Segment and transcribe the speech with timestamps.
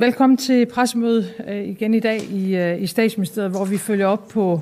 [0.00, 4.28] Velkommen til pressemødet øh, igen i dag i, øh, i statsministeriet, hvor vi følger op
[4.28, 4.60] på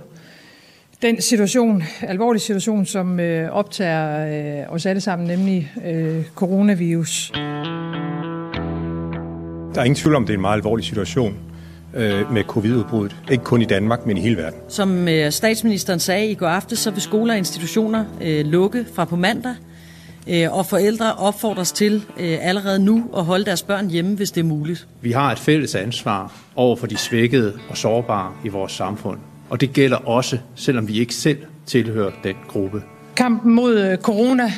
[1.02, 5.72] den situation, alvorlig situation, som øh, optager os alle sammen, nemlig
[6.34, 7.30] coronavirus.
[7.34, 7.40] Der
[9.80, 11.34] er ingen tvivl om, det er en meget alvorlig situation
[12.32, 13.16] med covid-udbruddet.
[13.30, 14.60] Ikke kun i Danmark, men i hele verden.
[14.68, 18.04] Som statsministeren sagde i går aftes, så vil skoler og institutioner
[18.42, 19.54] lukke fra på mandag.
[20.28, 24.40] Øh, og forældre opfordres til øh, allerede nu at holde deres børn hjemme, hvis det
[24.40, 24.86] er muligt.
[25.00, 29.18] Vi har et fælles ansvar over for de svækkede og sårbare i vores samfund.
[29.50, 32.82] Og det gælder også, selvom vi ikke selv tilhører den gruppe.
[33.16, 34.52] Kampen mod øh, corona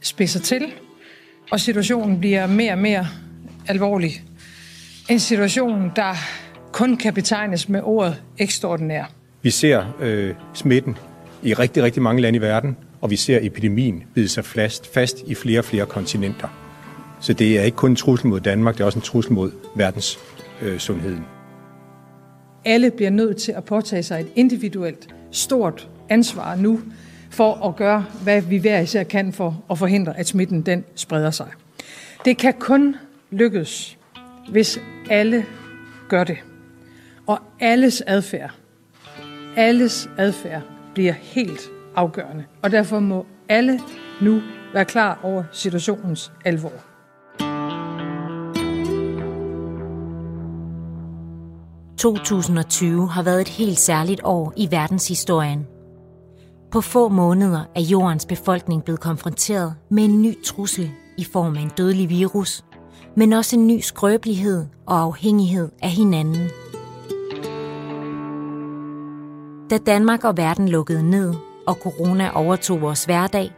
[0.00, 0.62] spidser til,
[1.50, 3.06] og situationen bliver mere og mere
[3.68, 4.24] alvorlig.
[5.10, 6.14] En situation, der
[6.72, 9.04] kun kan betegnes med ordet ekstraordinær.
[9.42, 10.96] Vi ser øh, smitten
[11.42, 15.22] i rigtig, rigtig mange lande i verden, og vi ser epidemien bide sig fast, fast
[15.26, 16.48] i flere og flere kontinenter.
[17.20, 19.52] Så det er ikke kun en trussel mod Danmark, det er også en trussel mod
[19.74, 20.18] verdens
[20.62, 21.24] øh, sundheden.
[22.64, 26.80] Alle bliver nødt til at påtage sig et individuelt stort ansvar nu
[27.30, 31.30] for at gøre, hvad vi hver især kan for at forhindre, at smitten den spreder
[31.30, 31.48] sig.
[32.24, 32.96] Det kan kun
[33.30, 33.98] lykkes,
[34.48, 35.44] hvis alle
[36.08, 36.36] gør det.
[37.26, 38.50] Og alles adfærd,
[39.56, 40.62] alles adfærd
[40.94, 42.44] bliver helt afgørende.
[42.62, 43.80] Og derfor må alle
[44.20, 44.40] nu
[44.74, 46.72] være klar over situationens alvor.
[52.02, 55.66] ...2020 har været et helt særligt år i verdenshistorien.
[56.70, 61.60] På få måneder er jordens befolkning blevet konfronteret med en ny trussel i form af
[61.60, 62.64] en dødelig virus,
[63.16, 66.50] men også en ny skrøbelighed og afhængighed af hinanden.
[69.70, 71.34] Da Danmark og verden lukkede ned,
[71.66, 73.52] og corona overtog vores hverdag,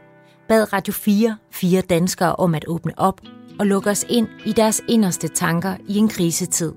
[0.48, 3.20] bad Radio 4 fire danskere om at åbne op
[3.58, 6.72] og lukke os ind i deres inderste tanker i en krisetid.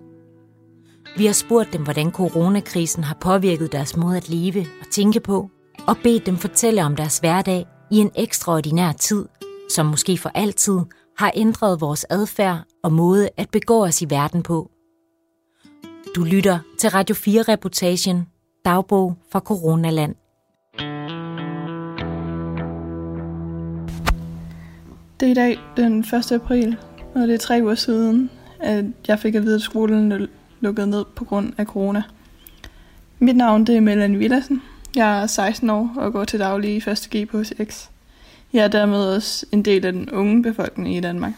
[1.17, 5.50] Vi har spurgt dem, hvordan coronakrisen har påvirket deres måde at leve og tænke på,
[5.88, 9.25] og bedt dem fortælle om deres hverdag i en ekstraordinær tid,
[9.69, 10.80] som måske for altid
[11.18, 14.72] har ændret vores adfærd og måde at begå os i verden på.
[16.16, 18.28] Du lytter til Radio 4-reportagen
[18.66, 20.16] Dagbog fra Coronaland.
[25.19, 26.31] Det er i dag den 1.
[26.31, 26.78] april,
[27.16, 28.29] og det er tre uger siden,
[28.59, 30.28] at jeg fik at vide, at skolen
[30.59, 32.03] lukkede ned på grund af corona.
[33.19, 34.61] Mit navn det er Melanie Villadsen.
[34.95, 37.07] Jeg er 16 år og går til daglig i 1.
[37.16, 37.85] G på HCX.
[38.53, 41.33] Jeg er dermed også en del af den unge befolkning i Danmark.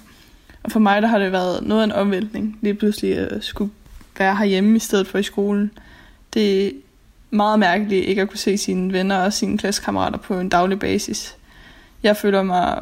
[0.64, 3.72] Og for mig der har det været noget af en omvæltning, lige pludselig at skulle
[4.18, 5.72] være herhjemme i stedet for i skolen.
[6.34, 6.72] Det er
[7.30, 11.36] meget mærkeligt ikke at kunne se sine venner og sine klassekammerater på en daglig basis.
[12.04, 12.80] Jeg føler mig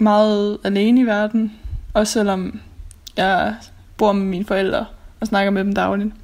[0.00, 1.52] meget alene i verden,
[1.94, 2.60] også selvom
[3.16, 3.54] jeg
[3.96, 4.86] bor med mine forældre
[5.20, 6.14] og snakker med dem dagligt.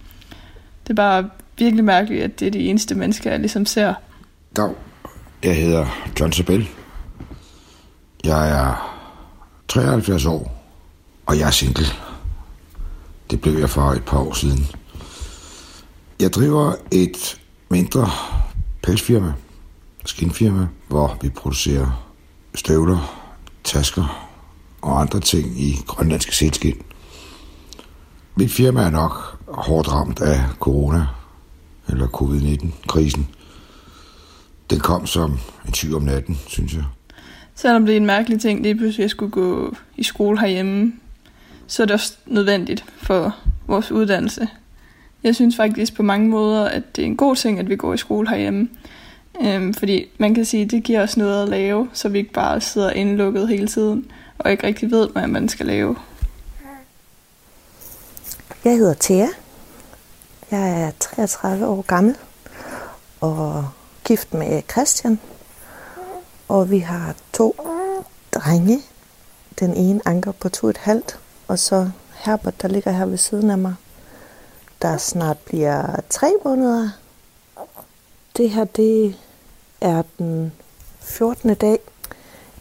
[0.83, 3.95] Det er bare virkelig mærkeligt, at det er de eneste mennesker, jeg ligesom ser.
[4.57, 4.71] Dag,
[5.43, 5.87] jeg hedder
[6.21, 6.69] John Sabel.
[8.25, 8.99] Jeg er
[9.69, 10.65] 73 år,
[11.27, 11.87] og jeg er single.
[13.31, 14.67] Det blev jeg for et par år siden.
[16.21, 18.09] Jeg driver et mindre
[18.83, 19.33] pelsfirma,
[20.05, 22.07] skinfirma, hvor vi producerer
[22.55, 23.16] støvler,
[23.67, 24.29] tasker
[24.83, 26.77] og andre ting i grønlandske sælskind.
[28.37, 31.07] Mit firma er nok hårdt ramt af corona,
[31.89, 33.29] eller covid-19-krisen.
[34.71, 36.85] Den kom som en tyv om natten, synes jeg.
[37.55, 40.93] Selvom det er en mærkelig ting, lige pludselig at skulle gå i skole herhjemme,
[41.67, 44.49] så er det også nødvendigt for vores uddannelse.
[45.23, 47.95] Jeg synes faktisk på mange måder, at det er en god ting, at vi går
[47.95, 48.69] i skole herhjemme.
[49.41, 52.33] Øhm, fordi man kan sige, at det giver os noget at lave, så vi ikke
[52.33, 55.97] bare sidder indlukket hele tiden, og ikke rigtig ved, hvad man skal lave.
[58.65, 59.27] Jeg hedder Thea.
[60.51, 62.17] Jeg er 33 år gammel
[63.21, 63.69] og
[64.05, 65.21] gift med Christian.
[66.49, 67.57] Og vi har to
[68.35, 68.83] drenge.
[69.61, 71.19] Den ene Anker på to et halvt,
[71.49, 73.75] og så Herbert, der ligger her ved siden af mig,
[74.83, 76.91] der snart bliver tre måneder.
[78.37, 79.17] Det her, det
[79.87, 80.53] er den
[81.01, 81.55] 14.
[81.55, 81.79] dag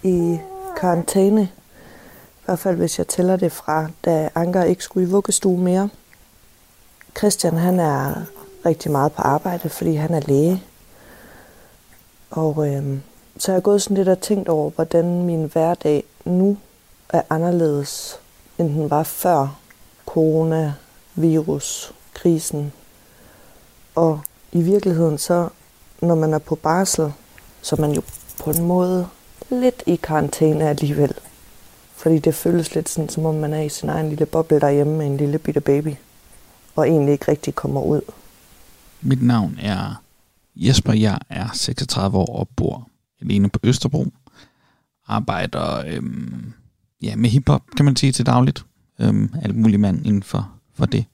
[0.03, 0.37] i
[0.77, 1.41] karantæne.
[1.41, 5.89] I hvert fald hvis jeg tæller det fra, da Anker ikke skulle i vuggestue mere.
[7.17, 8.13] Christian han er
[8.65, 10.63] rigtig meget på arbejde, fordi han er læge.
[12.31, 12.97] Og øh,
[13.37, 16.57] så har jeg gået sådan lidt og tænkt over, hvordan min hverdag nu
[17.09, 18.19] er anderledes,
[18.57, 19.59] end den var før
[20.05, 22.73] coronavirus, krisen.
[23.95, 24.19] Og
[24.51, 25.49] i virkeligheden så
[26.05, 27.11] når man er på barsel,
[27.61, 28.01] så er man jo
[28.43, 29.07] på en måde
[29.49, 31.13] lidt i karantæne alligevel.
[31.95, 34.97] Fordi det føles lidt sådan, som om man er i sin egen lille boble derhjemme
[34.97, 35.93] med en lille bitte baby.
[36.75, 38.01] Og egentlig ikke rigtig kommer ud.
[39.01, 40.01] Mit navn er
[40.55, 40.93] Jesper.
[40.93, 42.89] Jeg er 36 år og bor
[43.21, 44.07] alene på Østerbro.
[45.07, 46.53] Arbejder øhm,
[47.01, 48.65] ja, med hiphop, kan man sige til dagligt.
[48.99, 51.05] Øhm, alt muligt mand inden for, for det.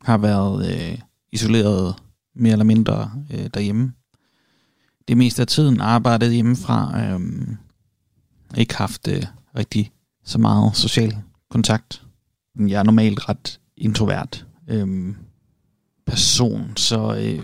[0.00, 0.98] Har været øh,
[1.32, 1.94] isoleret
[2.36, 3.92] mere eller mindre øh, derhjemme.
[5.08, 7.00] Det meste af tiden arbejdet hjemmefra.
[7.00, 7.20] Øh,
[8.56, 9.22] ikke haft øh,
[9.56, 9.92] rigtig
[10.24, 11.16] så meget social
[11.50, 12.02] kontakt.
[12.58, 15.14] Jeg er normalt ret introvert øh,
[16.06, 17.42] person, så øh,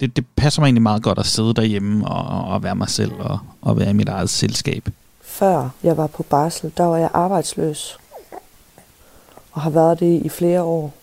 [0.00, 3.12] det, det passer mig egentlig meget godt at sidde derhjemme og, og være mig selv
[3.12, 4.88] og, og være i mit eget selskab.
[5.20, 7.98] Før jeg var på barsel, der var jeg arbejdsløs.
[9.52, 10.94] Og har været det i flere år.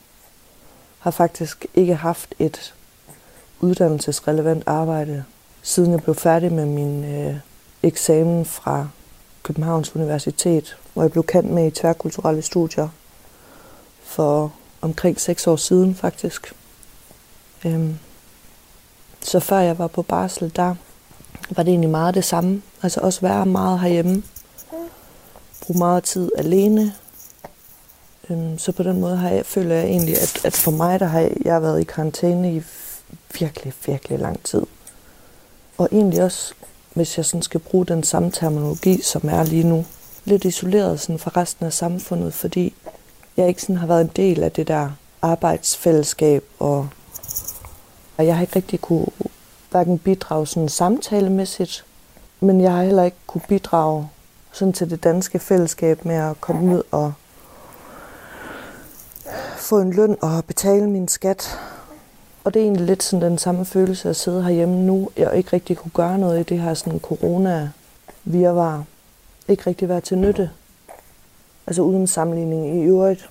[0.99, 2.73] Har faktisk ikke haft et
[3.61, 5.23] uddannelsesrelevant arbejde,
[5.61, 7.35] siden jeg blev færdig med min øh,
[7.83, 8.87] eksamen fra
[9.43, 12.89] Københavns Universitet, hvor jeg blev kendt med i tværkulturelle studier
[14.03, 16.53] for omkring seks år siden faktisk.
[17.65, 17.99] Øhm,
[19.21, 20.75] så før jeg var på barsel, der
[21.49, 22.61] var det egentlig meget det samme.
[22.83, 24.23] Altså også være meget herhjemme.
[25.61, 26.93] Bruge meget tid alene.
[28.29, 31.05] Øhm, så på den måde har jeg, føler jeg egentlig, at, at for mig, der
[31.05, 32.61] har jeg, jeg har været i karantæne i
[33.39, 34.65] virkelig, virkelig lang tid.
[35.77, 36.53] Og egentlig også,
[36.93, 39.85] hvis jeg sådan skal bruge den samme terminologi, som er lige nu,
[40.25, 42.73] lidt isoleret sådan fra resten af samfundet, fordi
[43.37, 44.89] jeg ikke sådan har været en del af det der
[45.21, 46.89] arbejdsfællesskab, og,
[48.17, 49.07] og jeg har ikke rigtig kunne
[49.71, 51.85] hverken bidrage sådan samtalemæssigt,
[52.39, 54.09] men jeg har heller ikke kunne bidrage
[54.51, 57.13] sådan til det danske fællesskab med at komme ud og
[59.57, 61.59] få en løn og betale min skat.
[62.49, 65.53] Og det er egentlig lidt sådan den samme følelse at sidde herhjemme nu, og ikke
[65.53, 68.83] rigtig kunne gøre noget i det her sådan corona-virvar.
[69.47, 70.49] Ikke rigtig være til nytte.
[71.67, 73.29] Altså uden sammenligning i øvrigt.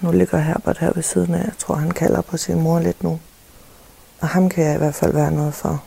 [0.00, 1.44] Nu ligger Herbert her ved siden af.
[1.44, 3.20] Jeg tror, han kalder på sin mor lidt nu.
[4.20, 5.84] Og ham kan jeg i hvert fald være noget for.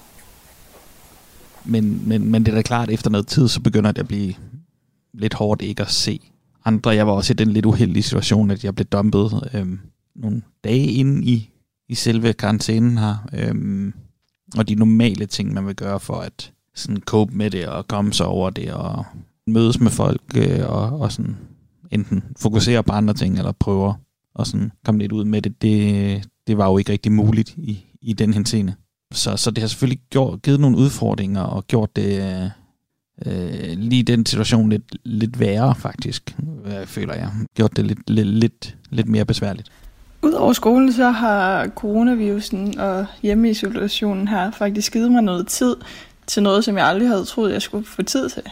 [1.65, 4.07] Men, men, men det er da klart, at efter noget tid, så begynder det at
[4.07, 4.33] blive
[5.13, 6.31] lidt hårdt ikke at se
[6.67, 6.89] andre.
[6.89, 9.79] Jeg var også i den lidt uheldige situation, at jeg blev dumpet øhm,
[10.15, 11.49] nogle dage inde i,
[11.89, 13.27] i selve karantænen her.
[13.33, 13.93] Øhm,
[14.57, 18.13] og de normale ting, man vil gøre for at sådan cope med det og komme
[18.13, 19.05] sig over det og
[19.47, 21.37] mødes med folk øh, og, og sådan
[21.91, 23.95] enten fokusere på andre ting eller prøve
[24.39, 27.85] at sådan komme lidt ud med det, det, det var jo ikke rigtig muligt i,
[28.01, 28.75] i den henseende.
[29.13, 32.49] Så, så det har selvfølgelig gjort, givet nogle udfordringer og gjort det øh,
[33.25, 36.35] øh, lige den situation lidt, lidt værre faktisk,
[36.65, 37.31] øh, føler jeg.
[37.55, 39.71] Gjort det lidt, lidt, lidt, lidt mere besværligt.
[40.21, 45.75] Udover skolen, så har coronavirusen og hjemmeisolationen her faktisk givet mig noget tid
[46.27, 48.43] til noget, som jeg aldrig havde troet, jeg skulle få tid til.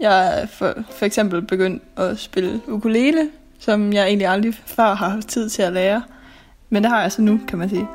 [0.00, 3.28] Jeg er for, for eksempel begyndt at spille ukulele,
[3.58, 6.02] som jeg egentlig aldrig før har haft tid til at lære.
[6.70, 7.86] Men det har jeg så nu, kan man sige.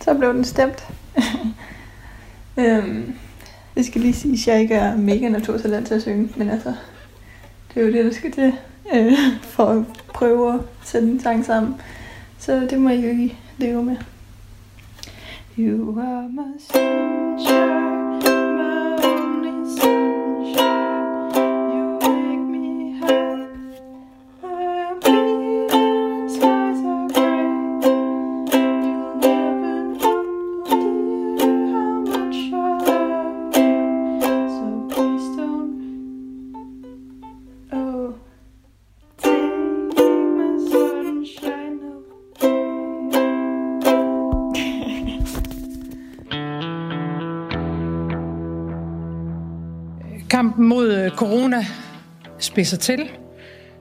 [0.00, 0.84] Så blev den stemt.
[2.56, 3.14] øhm,
[3.74, 6.74] det skal lige sige, at jeg ikke er mega naturtalent til at synge, men altså,
[7.74, 8.52] det er jo det, der skal til
[8.94, 9.84] øh, for at
[10.14, 11.74] prøve at sætte en sang sammen.
[12.38, 13.96] Så det må jeg jo ikke leve med.
[15.58, 17.11] You are my soul.
[51.22, 51.66] Corona
[52.38, 53.10] spidser til,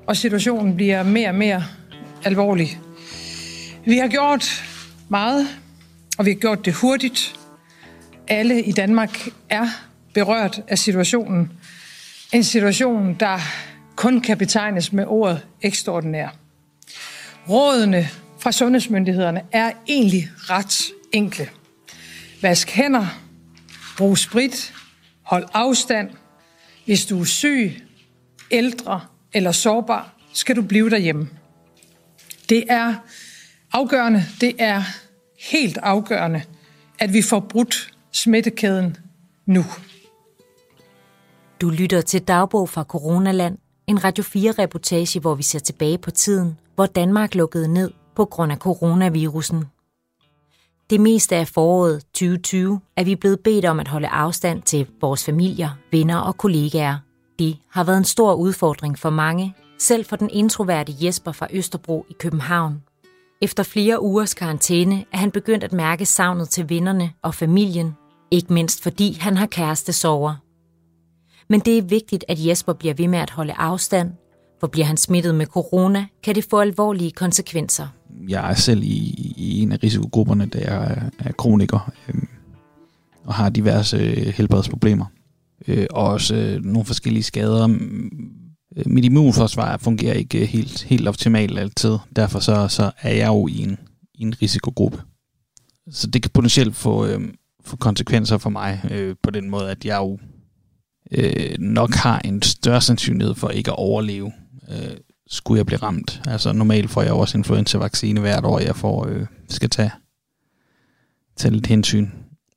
[0.08, 1.64] og situationen bliver mere og mere
[2.24, 2.80] alvorlig.
[3.86, 4.64] Vi har gjort
[5.10, 5.48] meget,
[6.18, 7.36] og vi har gjort det hurtigt.
[8.28, 9.68] Alle i Danmark er
[10.14, 11.52] berørt af situationen.
[12.32, 13.40] En situation, der
[13.96, 16.28] kun kan betegnes med ordet ekstraordinær.
[17.50, 20.82] Rådene fra sundhedsmyndighederne er egentlig ret
[21.12, 21.50] enkle.
[22.42, 23.06] Vask hænder,
[23.98, 24.74] brug sprit,
[25.24, 26.10] hold afstand–
[26.92, 27.84] hvis du er syg,
[28.52, 29.02] ældre
[29.34, 31.30] eller sårbar, skal du blive derhjemme.
[32.50, 32.96] Det er
[33.72, 34.84] afgørende, det er
[35.52, 36.42] helt afgørende,
[37.00, 38.98] at vi får brudt smittekæden
[39.46, 39.64] nu.
[41.62, 43.58] Du lytter til Dagbog fra Coronaland,
[43.88, 48.52] en Radio 4-reportage, hvor vi ser tilbage på tiden, hvor Danmark lukkede ned på grund
[48.52, 49.66] af coronavirusen.
[50.92, 55.26] Det meste af foråret 2020 er vi blevet bedt om at holde afstand til vores
[55.26, 56.98] familier, venner og kollegaer.
[57.40, 62.06] Det har været en stor udfordring for mange, selv for den introverte Jesper fra Østerbro
[62.10, 62.82] i København.
[63.42, 67.94] Efter flere ugers karantæne er han begyndt at mærke savnet til vennerne og familien,
[68.32, 70.36] ikke mindst fordi han har kæreste sover.
[71.50, 74.12] Men det er vigtigt, at Jesper bliver ved med at holde afstand,
[74.60, 77.88] for bliver han smittet med corona, kan det få alvorlige konsekvenser.
[78.28, 82.22] Jeg er selv i, i en af risikogrupperne, der er, er kroniker øh,
[83.24, 85.06] og har diverse øh, helbredsproblemer.
[85.68, 87.68] Øh, og også øh, nogle forskellige skader.
[87.68, 88.10] Mm,
[88.78, 91.98] øh, mit immunforsvar fungerer ikke øh, helt, helt optimalt altid.
[92.16, 93.78] Derfor så, så er jeg jo i en,
[94.14, 95.02] i en risikogruppe.
[95.92, 97.22] Så det kan potentielt få, øh,
[97.66, 100.20] få konsekvenser for mig øh, på den måde, at jeg jo
[101.12, 104.32] øh, nok har en større sandsynlighed for ikke at overleve,
[104.70, 104.98] øh,
[105.32, 106.22] skulle jeg blive ramt.
[106.28, 109.92] Altså normalt får jeg også influenza-vaccine hvert år, jeg får øh, skal tage,
[111.38, 112.10] tage lidt hensyn.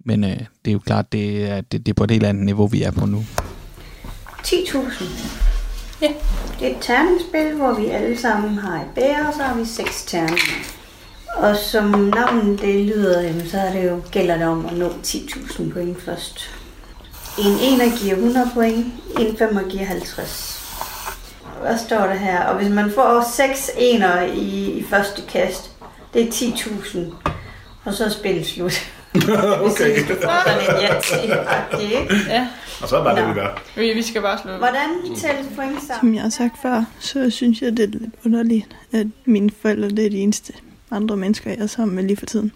[0.04, 2.45] Men øh, det er jo klart, det er, det, det er på et helt andet
[2.45, 3.25] niveau, vi er på nu.
[4.43, 5.04] 10.000.
[6.02, 6.12] Ja.
[6.61, 9.64] Det er et terningsspil, hvor vi alle sammen har et bære, og så har vi
[9.64, 10.64] seks terninger.
[11.37, 15.73] Og som navnet det lyder, så er det jo, gælder det om at nå 10.000
[15.73, 16.50] point først.
[17.38, 18.87] En ener giver 100 point,
[19.21, 20.54] en femmer giver 50.
[21.61, 22.45] Hvad står der her?
[22.45, 25.71] Og hvis man får 6 ener i, i første kast,
[26.15, 26.99] det er 10.000.
[27.85, 28.91] Og så er spillet slut.
[29.69, 29.99] okay.
[32.29, 32.49] ja.
[32.83, 33.21] Og så er bare Nå.
[33.21, 33.63] det, vi gør.
[33.77, 34.57] Vi, vi skal bare slå.
[34.57, 36.01] Hvordan tælles point sammen?
[36.01, 39.89] Som jeg har sagt før, så synes jeg, det er lidt underligt, at mine forældre
[39.89, 40.53] det er de eneste
[40.91, 42.53] andre mennesker, jeg er sammen med lige for tiden.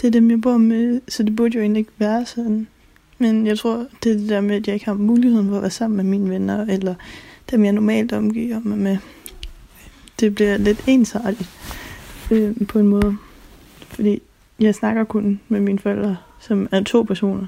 [0.00, 2.66] Det er dem, jeg bor med, så det burde jo egentlig ikke være sådan.
[3.18, 5.62] Men jeg tror, det er det der med, at jeg ikke har muligheden for at
[5.62, 6.94] være sammen med mine venner, eller
[7.50, 8.98] dem, jeg normalt omgiver mig med.
[10.20, 11.50] Det bliver lidt ensartigt
[12.30, 13.16] øh, på en måde.
[13.88, 14.22] Fordi
[14.60, 17.46] jeg snakker kun med mine forældre, som er to personer.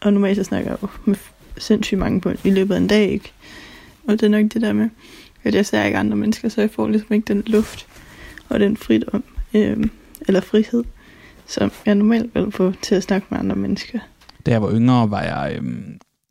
[0.00, 1.16] Og normalt så snakker jeg jo med
[1.58, 3.32] sindssygt mange på i løbet af en dag, ikke?
[4.08, 4.88] Og det er nok det der med,
[5.44, 7.86] at jeg ser ikke andre mennesker, så jeg får ligesom ikke den luft
[8.48, 9.24] og den fridom,
[9.54, 9.84] øh,
[10.28, 10.84] eller frihed,
[11.46, 13.98] som jeg normalt vil få til at snakke med andre mennesker.
[14.46, 15.72] Da jeg var yngre, var jeg, øh,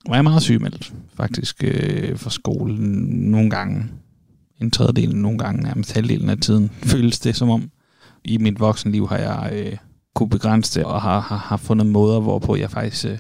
[0.06, 2.90] og jeg meget sygemeldt, faktisk, øh, for skolen
[3.32, 3.86] nogle gange.
[4.62, 7.72] En tredjedel nogle gange, nærmest halvdelen af tiden, føles det som om.
[8.24, 9.78] I mit voksenliv har jeg øh,
[10.16, 13.18] kunne begrænse det, og har, har, har fundet måder, hvorpå jeg faktisk øh,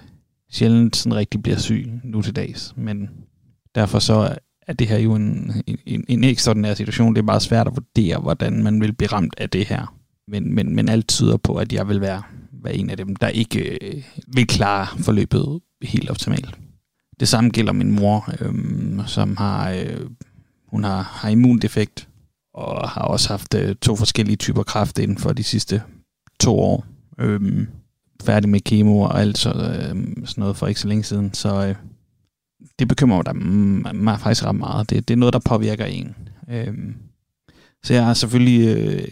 [0.51, 2.73] sjældent sådan rigtig bliver syg nu til dags.
[2.77, 3.09] Men
[3.75, 4.35] derfor så
[4.67, 5.51] er det her jo en,
[5.85, 7.15] en, en ekstraordinær situation.
[7.15, 9.95] Det er meget svært at vurdere, hvordan man vil blive ramt af det her.
[10.27, 12.21] Men, men, men alt tyder på, at jeg vil være,
[12.63, 16.57] være en af dem, der ikke øh, vil klare forløbet helt optimalt.
[17.19, 20.09] Det samme gælder min mor, øhm, som har, øh,
[20.67, 22.07] hun har, har immundefekt,
[22.53, 25.83] og har også haft øh, to forskellige typer kræft inden for de sidste
[26.39, 26.85] to år.
[27.19, 27.67] Øhm,
[28.23, 31.33] færdig med kemo og alt så, øh, sådan noget for ikke så længe siden.
[31.33, 31.75] Så øh,
[32.79, 34.89] det bekymrer mig, mig faktisk ret meget.
[34.89, 36.15] Det, det er noget, der påvirker en.
[36.49, 36.95] Øhm,
[37.83, 39.07] så jeg har selvfølgelig øh,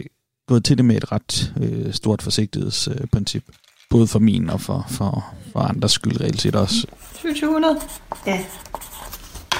[0.46, 3.44] gået til det med et ret øh, stort forsigtighedsprincip.
[3.48, 3.54] Øh,
[3.90, 6.86] både for min og for, for, for andres skyld reelt set også.
[7.34, 7.80] 2700?
[8.26, 8.44] Ja.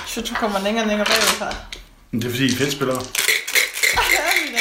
[0.07, 1.69] Så du kommer længere og længere bagud her.
[2.11, 2.99] Men det er fordi, I er fedt spillere.
[2.99, 3.07] Det
[4.19, 4.55] er en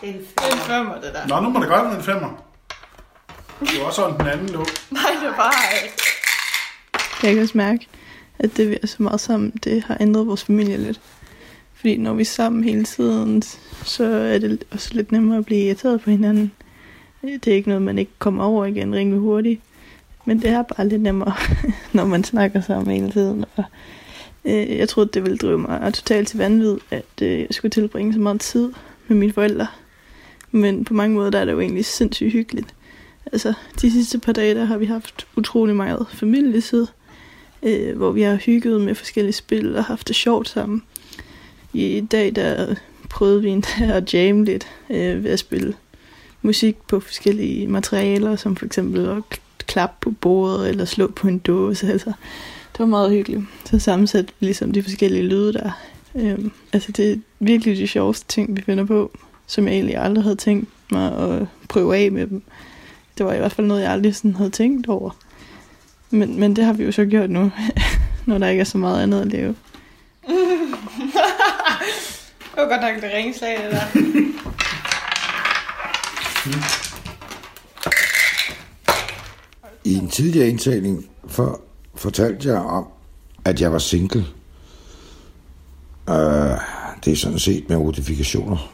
[0.00, 1.26] Det er en femmer, det der.
[1.26, 2.44] Nå, nu må det godt være en femmer.
[3.60, 4.64] Du har også holdt den anden nu.
[4.90, 5.94] Nej, det er bare ikke.
[7.22, 7.86] Jeg kan også mærke,
[8.38, 11.00] at det vi er så meget sammen, det har ændret vores familie lidt.
[11.74, 13.42] Fordi når vi er sammen hele tiden,
[13.84, 16.52] så er det også lidt nemmere at blive irriteret på hinanden.
[17.22, 19.60] Det er ikke noget, man ikke kommer over igen rimelig hurtigt.
[20.24, 21.34] Men det er bare lidt nemmere,
[21.92, 23.44] når man snakker sammen hele tiden.
[23.56, 23.64] Og,
[24.44, 28.12] øh, jeg troede, det ville drive mig totalt til vanvid, at øh, jeg skulle tilbringe
[28.12, 28.72] så meget tid
[29.08, 29.66] med mine forældre.
[30.50, 32.74] Men på mange måder der er det jo egentlig sindssygt hyggeligt.
[33.32, 33.52] Altså,
[33.82, 36.86] de sidste par dage, der har vi haft utrolig meget familietid,
[37.62, 40.82] øh, hvor vi har hygget med forskellige spil og haft det sjovt sammen.
[41.72, 42.74] I dag, der
[43.10, 45.74] prøvede vi endda at jamme lidt øh, ved at spille
[46.42, 49.08] musik på forskellige materialer, som for eksempel
[49.66, 51.92] klappe på bordet eller slå på en dåse.
[51.92, 52.12] Altså,
[52.72, 53.42] det var meget hyggeligt.
[53.64, 55.70] Så sammensat vi ligesom de forskellige lyde der.
[56.14, 59.10] Øhm, altså det er virkelig de sjoveste ting, vi finder på
[59.46, 62.42] som jeg egentlig aldrig havde tænkt mig at prøve af med dem.
[63.18, 65.10] Det var i hvert fald noget, jeg aldrig sådan havde tænkt over.
[66.10, 67.52] Men, men det har vi jo så gjort nu,
[68.26, 69.48] når der ikke er så meget andet at lave.
[70.28, 70.36] det
[72.56, 73.86] var godt nok det ringslag, det der.
[79.84, 81.60] I en tidligere indtaling for,
[81.94, 82.86] fortalte jeg om,
[83.44, 84.26] at jeg var single.
[86.08, 86.16] Uh,
[87.04, 88.70] det er sådan set med modifikationer.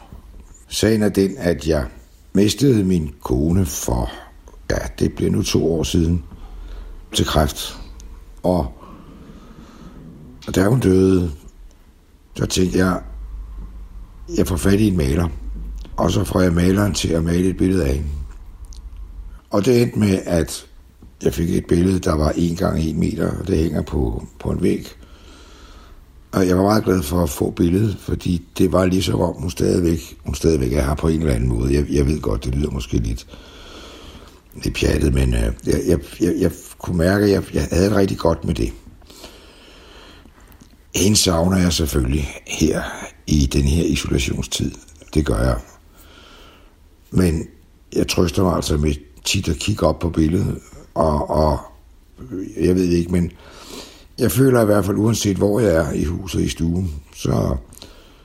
[0.67, 1.87] Sagen er den, at jeg
[2.33, 4.11] mistede min kone for,
[4.69, 6.23] ja, det blev nu to år siden,
[7.13, 7.77] til kræft.
[8.43, 8.73] Og,
[10.47, 11.31] og da hun døde,
[12.35, 13.01] så tænkte jeg,
[14.37, 15.27] jeg får fat i en maler,
[15.97, 18.09] og så får jeg maleren til at male et billede af hende.
[19.49, 20.67] Og det endte med, at
[21.23, 24.49] jeg fik et billede, der var 1 gang 1 meter, og det hænger på, på
[24.49, 24.87] en væg.
[26.31, 29.41] Og jeg var meget glad for at få billedet, fordi det var lige så om,
[29.41, 31.73] hun stadigvæk, hun stadigvæk er her på en eller anden måde.
[31.73, 33.27] Jeg, jeg ved godt, det lyder måske lidt,
[34.63, 37.95] lidt pjattet, men øh, jeg, jeg, jeg, jeg kunne mærke, at jeg, jeg havde det
[37.95, 38.73] rigtig godt med det.
[40.93, 42.81] En savner jeg selvfølgelig her
[43.27, 44.71] i den her isolationstid.
[45.13, 45.57] Det gør jeg.
[47.11, 47.47] Men
[47.95, 48.93] jeg trøster mig altså med
[49.25, 50.59] tit at kigge op på billedet,
[50.93, 51.59] og, og
[52.59, 53.31] jeg ved ikke, men
[54.19, 57.55] jeg føler i hvert fald, uanset hvor jeg er i huset i stuen, så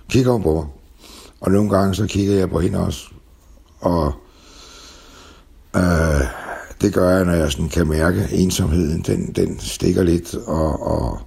[0.09, 0.67] kigger hun på mig.
[1.41, 3.07] Og nogle gange så kigger jeg på hende også.
[3.81, 4.13] Og
[5.77, 6.27] øh,
[6.81, 11.19] det gør jeg, når jeg sådan kan mærke ensomheden, den, den stikker lidt, og, og,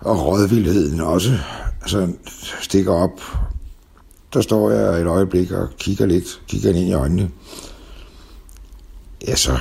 [0.00, 1.38] og rådvildheden også
[1.86, 2.08] så
[2.60, 3.20] stikker op.
[4.34, 7.30] Der står jeg et øjeblik og kigger lidt, kigger ind i øjnene.
[9.26, 9.58] Ja, så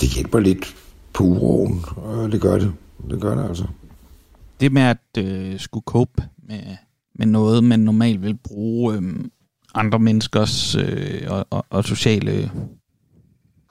[0.00, 0.76] det hjælper lidt
[1.12, 2.72] på uroen, og det gør det.
[3.10, 3.66] Det gør det altså.
[4.60, 6.76] Det med at øh, skulle cope med,
[7.14, 9.02] med noget, man normalt vil bruge øh,
[9.74, 12.50] andre menneskers øh, og, og, og sociale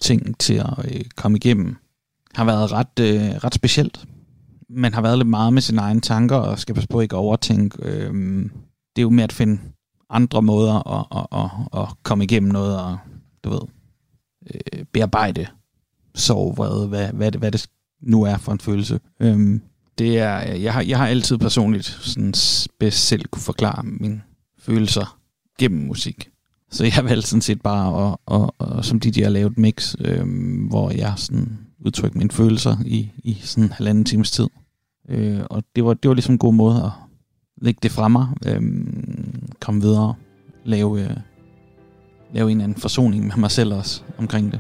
[0.02, 1.76] ting til at øh, komme igennem,
[2.36, 4.06] har været ret, øh, ret specielt.
[4.70, 7.20] Man har været lidt meget med sine egne tanker, og skal passe på ikke at
[7.20, 7.78] overtænke.
[7.82, 8.14] Øh,
[8.96, 9.62] det er jo med at finde
[10.10, 12.98] andre måder at, at, at, at komme igennem noget, og
[13.44, 13.62] du ved,
[14.54, 15.48] øh, bearbejde
[16.16, 17.70] sorg, vrede, hvad, hvad, det, hvad det
[18.02, 19.00] nu er for en følelse.
[19.20, 19.62] Øhm,
[19.98, 22.34] det er, øh, jeg, har, jeg har altid personligt sådan
[22.80, 24.22] bedst selv kunne forklare mine
[24.60, 25.20] følelser
[25.60, 26.30] gennem musik.
[26.72, 29.96] Så jeg valgte sådan set bare, at, og, og, som de, de har lavet mix,
[30.00, 34.48] øhm, hvor jeg sådan udtrykker mine følelser i, i sådan en halvanden times tid.
[35.10, 36.92] Øh, og det var, det var ligesom en god måde at
[37.62, 40.14] lægge det fra mig, øhm, komme videre,
[40.64, 41.18] lave, øh,
[42.34, 44.60] lave en anden forsoning med mig selv også omkring det.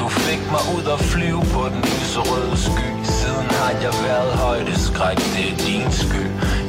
[0.00, 2.88] Du fik mig ud og flyve på den lyserøde sky.
[3.18, 6.24] Siden har jeg været højdeskræk, det er din sky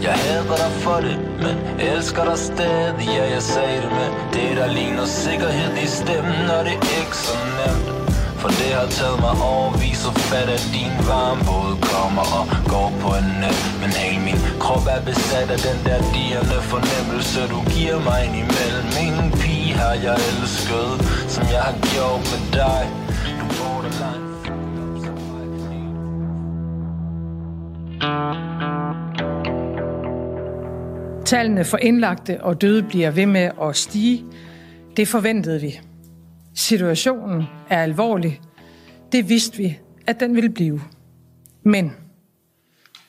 [0.08, 3.08] Jeg hader dig for det, men elsker dig stadig.
[3.18, 7.18] Ja, jeg sagde det med det, der ligner sikkerhed i stemmen Og det er ikke
[7.28, 7.88] så nemt.
[8.42, 12.90] For det har taget mig overvis og fat at din varme både kommer og går
[13.02, 13.60] på en nat
[14.82, 19.32] men krop er besat af den der dierne fornemmelse Du giver mig ind imellem Min
[19.40, 20.92] pige har jeg elsket,
[21.34, 22.84] som jeg har gjort med dig
[31.26, 34.26] Tallene for indlagte og døde bliver ved med at stige.
[34.98, 35.80] Det forventede vi.
[36.56, 38.42] Situationen er alvorlig.
[39.12, 40.82] Det vidste vi, at den ville blive.
[41.64, 41.92] Men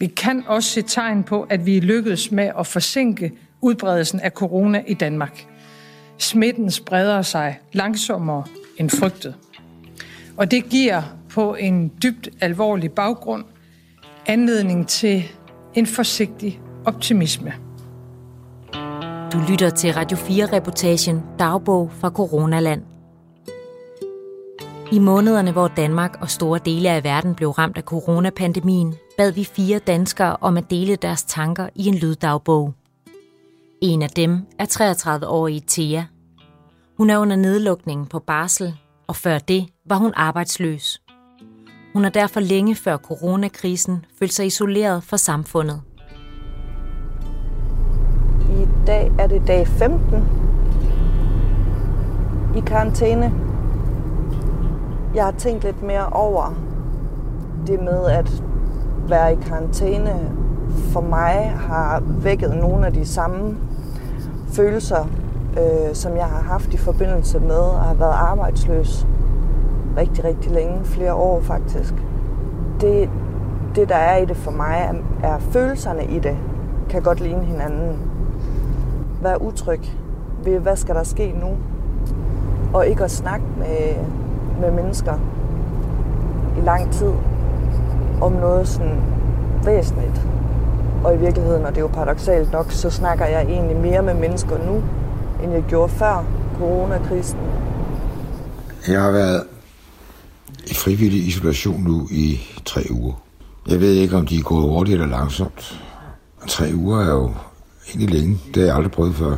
[0.03, 4.31] vi kan også se tegn på, at vi er lykkedes med at forsinke udbredelsen af
[4.31, 5.47] corona i Danmark.
[6.19, 8.45] Smitten spreder sig langsommere
[8.77, 9.35] end frygtet.
[10.37, 13.45] Og det giver på en dybt alvorlig baggrund
[14.27, 15.25] anledning til
[15.75, 17.53] en forsigtig optimisme.
[19.33, 22.83] Du lytter til Radio 4-reportagen Dagbog fra Coronaland.
[24.93, 29.45] I månederne, hvor Danmark og store dele af verden blev ramt af coronapandemien, bad vi
[29.45, 32.75] fire danskere om at dele deres tanker i en lyddagbog.
[33.81, 36.03] En af dem er 33-årige Thea.
[36.97, 38.75] Hun er under nedlukningen på barsel,
[39.07, 41.03] og før det var hun arbejdsløs.
[41.93, 45.83] Hun har derfor længe før coronakrisen følt sig isoleret fra samfundet.
[48.51, 50.25] I dag er det dag 15
[52.57, 53.33] i karantæne.
[55.15, 56.55] Jeg har tænkt lidt mere over
[57.67, 58.43] det med at
[59.09, 60.31] være i karantæne
[60.93, 63.57] for mig har vækket nogle af de samme
[64.49, 65.09] følelser,
[65.59, 69.07] øh, som jeg har haft i forbindelse med at have været arbejdsløs
[69.97, 71.95] rigtig, rigtig længe, flere år faktisk.
[72.81, 73.11] Det,
[73.75, 76.37] det der er i det for mig, er, er følelserne i det,
[76.91, 77.99] kan godt ligne hinanden.
[79.23, 79.81] Være utryg
[80.45, 81.49] ved, hvad skal der ske nu?
[82.75, 84.05] Og ikke at snakke med,
[84.61, 85.15] med mennesker
[86.59, 87.13] i lang tid
[88.23, 89.03] om noget sådan
[89.65, 90.21] væsentligt.
[91.05, 94.15] Og i virkeligheden, og det er jo paradoxalt nok, så snakker jeg egentlig mere med
[94.15, 94.83] mennesker nu,
[95.43, 96.25] end jeg gjorde før
[96.59, 97.39] coronakrisen.
[98.89, 99.43] Jeg har været
[100.67, 103.13] i frivillig isolation nu i tre uger.
[103.69, 105.83] Jeg ved ikke, om de er gået hurtigt eller langsomt.
[106.49, 107.35] Tre uger er jo
[107.89, 108.39] egentlig længe.
[108.47, 109.37] Det har jeg aldrig prøvet før.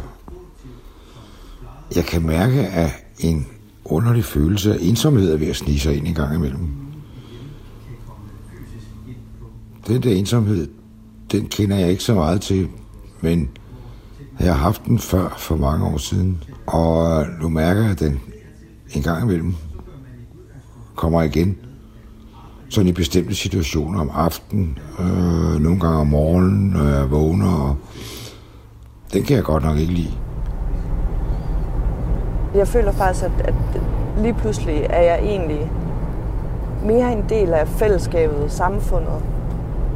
[1.97, 3.47] jeg kan mærke, at en
[3.85, 6.84] underlig følelse af ensomhed er ved at snige sig ind en gang imellem.
[9.87, 10.68] Den der ensomhed,
[11.33, 12.68] den kender jeg ikke så meget til,
[13.20, 13.51] men
[14.40, 18.20] jeg har haft den før for mange år siden, og nu mærker jeg, at den
[18.94, 19.55] en gang imellem
[20.94, 21.57] kommer igen.
[22.68, 27.77] Sådan i bestemte situationer om aftenen, øh, nogle gange om morgenen, når jeg vågner, og
[29.12, 30.12] den kan jeg godt nok ikke lide.
[32.55, 33.55] Jeg føler faktisk, at, at
[34.18, 35.70] lige pludselig er jeg egentlig
[36.85, 39.23] mere en del af fællesskabet, samfundet,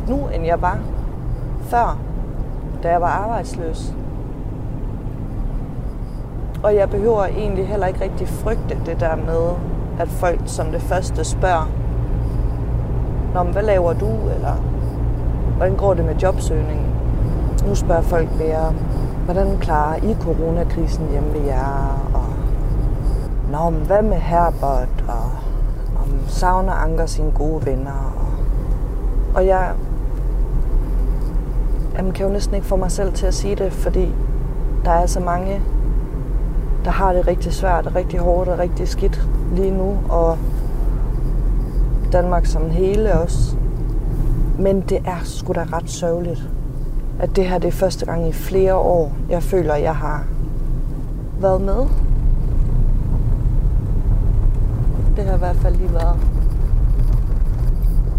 [0.09, 0.79] nu end jeg var
[1.61, 1.99] før,
[2.83, 3.95] da jeg var arbejdsløs.
[6.63, 9.51] Og jeg behøver egentlig heller ikke rigtig frygte det der med,
[10.01, 11.69] at folk som det første spørger,
[13.35, 14.07] Nå, men hvad laver du?
[14.07, 14.55] Eller
[15.57, 16.87] hvordan går det med jobsøgningen?
[17.67, 18.73] Nu spørger folk mere,
[19.25, 22.11] hvordan klarer I coronakrisen hjemme ved jer?
[22.15, 22.29] Og
[23.53, 25.05] Nå, men hvad med Herbert?
[25.09, 25.31] Og
[26.03, 28.15] om savner Anker sine gode venner?
[28.17, 28.29] Og,
[29.35, 29.71] og jeg
[31.99, 34.15] jamen, kan jo næsten ikke få mig selv til at sige det, fordi
[34.85, 35.61] der er så mange,
[36.85, 40.39] der har det rigtig svært og rigtig hårdt og rigtig skidt lige nu, og
[42.13, 43.57] Danmark som en hele også.
[44.59, 46.49] Men det er sgu da ret sørgeligt,
[47.21, 50.25] at det her det er første gang i flere år, jeg føler, jeg har
[51.41, 51.87] været med.
[55.17, 56.17] Det har i hvert fald lige været.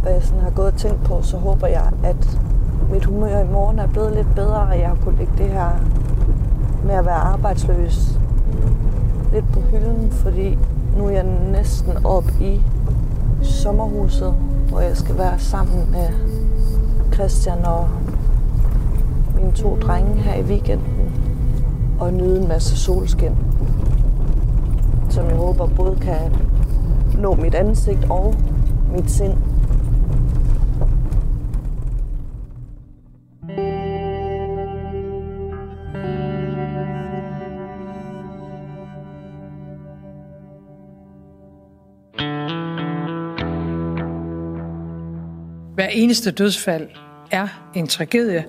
[0.01, 2.39] Hvad jeg sådan har gået og tænkt på, så håber jeg, at
[2.91, 5.69] mit humør i morgen er blevet lidt bedre, og jeg har kunnet lægge det her
[6.85, 8.19] med at være arbejdsløs
[9.33, 10.57] lidt på hylden, fordi
[10.97, 12.61] nu er jeg næsten op i
[13.41, 14.33] sommerhuset,
[14.69, 16.07] hvor jeg skal være sammen med
[17.13, 17.89] Christian og
[19.35, 21.11] mine to drenge her i weekenden
[21.99, 23.35] og nyde en masse solskin,
[25.09, 26.35] som jeg håber både kan
[27.17, 28.35] nå mit ansigt og
[28.95, 29.48] mit sind.
[45.79, 46.89] Hver eneste dødsfald
[47.31, 48.45] er en tragedie,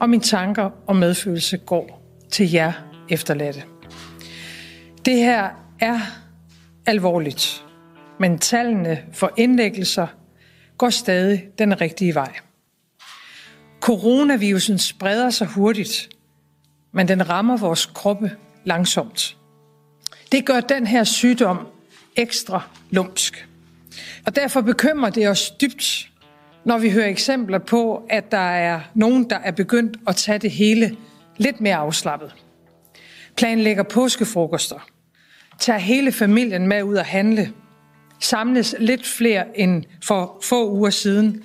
[0.00, 2.72] og mine tanker og medfølelse går til jer
[3.08, 3.62] efterladte.
[5.04, 6.00] Det her er
[6.86, 7.64] alvorligt,
[8.20, 10.06] men tallene for indlæggelser
[10.78, 12.32] går stadig den rigtige vej.
[13.80, 16.08] Coronavirusen spreder sig hurtigt,
[16.92, 18.30] men den rammer vores kroppe
[18.64, 19.36] langsomt.
[20.32, 21.66] Det gør den her sygdom
[22.16, 23.48] ekstra lumsk.
[24.26, 26.11] Og derfor bekymrer det os dybt,
[26.64, 30.50] når vi hører eksempler på, at der er nogen, der er begyndt at tage det
[30.50, 30.96] hele
[31.36, 32.34] lidt mere afslappet.
[33.36, 34.88] Planlægger påskefrokoster.
[35.58, 37.52] Tager hele familien med ud at handle.
[38.20, 41.42] Samles lidt flere end for få uger siden.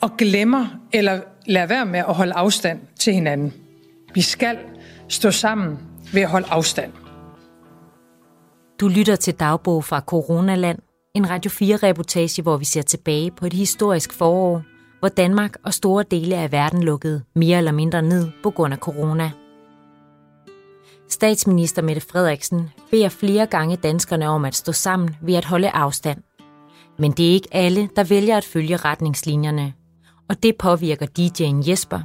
[0.00, 3.52] Og glemmer eller lader være med at holde afstand til hinanden.
[4.14, 4.58] Vi skal
[5.08, 5.78] stå sammen
[6.12, 6.92] ved at holde afstand.
[8.80, 10.78] Du lytter til dagbog fra Coronaland,
[11.14, 14.62] en Radio 4-reportage, hvor vi ser tilbage på et historisk forår,
[14.98, 18.78] hvor Danmark og store dele af verden lukkede mere eller mindre ned på grund af
[18.78, 19.30] corona.
[21.08, 26.22] Statsminister Mette Frederiksen beder flere gange danskerne om at stå sammen ved at holde afstand.
[26.98, 29.72] Men det er ikke alle, der vælger at følge retningslinjerne.
[30.28, 32.00] Og det påvirker DJ'en Jesper.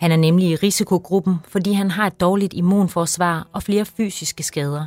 [0.00, 4.86] Han er nemlig i risikogruppen, fordi han har et dårligt immunforsvar og flere fysiske skader.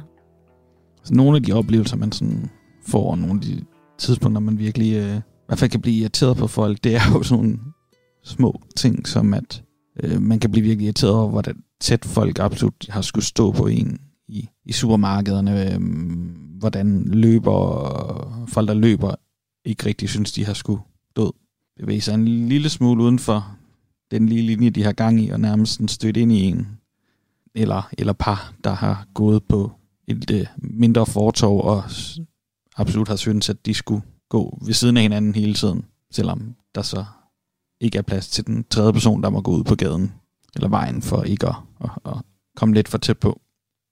[1.00, 2.50] Altså, nogle af de oplevelser, man sådan
[2.88, 3.66] får, nogle af de
[3.98, 7.24] tidspunkter, man virkelig øh, i hvert fald kan blive irriteret på folk, det er jo
[7.24, 7.60] sådan nogle
[8.24, 9.64] små ting, som at
[10.04, 13.68] øh, man kan blive virkelig irriteret over, hvordan tæt folk absolut har skulle stå på
[13.68, 15.80] en i, i supermarkederne, øh,
[16.60, 19.16] hvordan løber, folk der løber,
[19.66, 20.82] ikke rigtig synes, de har skulle
[21.16, 21.32] død.
[21.80, 23.58] Bevæge sig en lille smule uden for
[24.12, 26.68] den lille linje, de har gang i, og nærmest stødt ind i en,
[27.56, 29.72] eller, eller par, der har gået på
[30.08, 31.84] et øh, mindre fortov og
[32.80, 36.82] absolut har syntes, at de skulle gå ved siden af hinanden hele tiden, selvom der
[36.82, 37.06] så
[37.82, 40.14] ikke er plads til den tredje person, der må gå ud på gaden
[40.56, 42.18] eller vejen for ikke at, at, at
[42.56, 43.42] komme lidt for tæt på.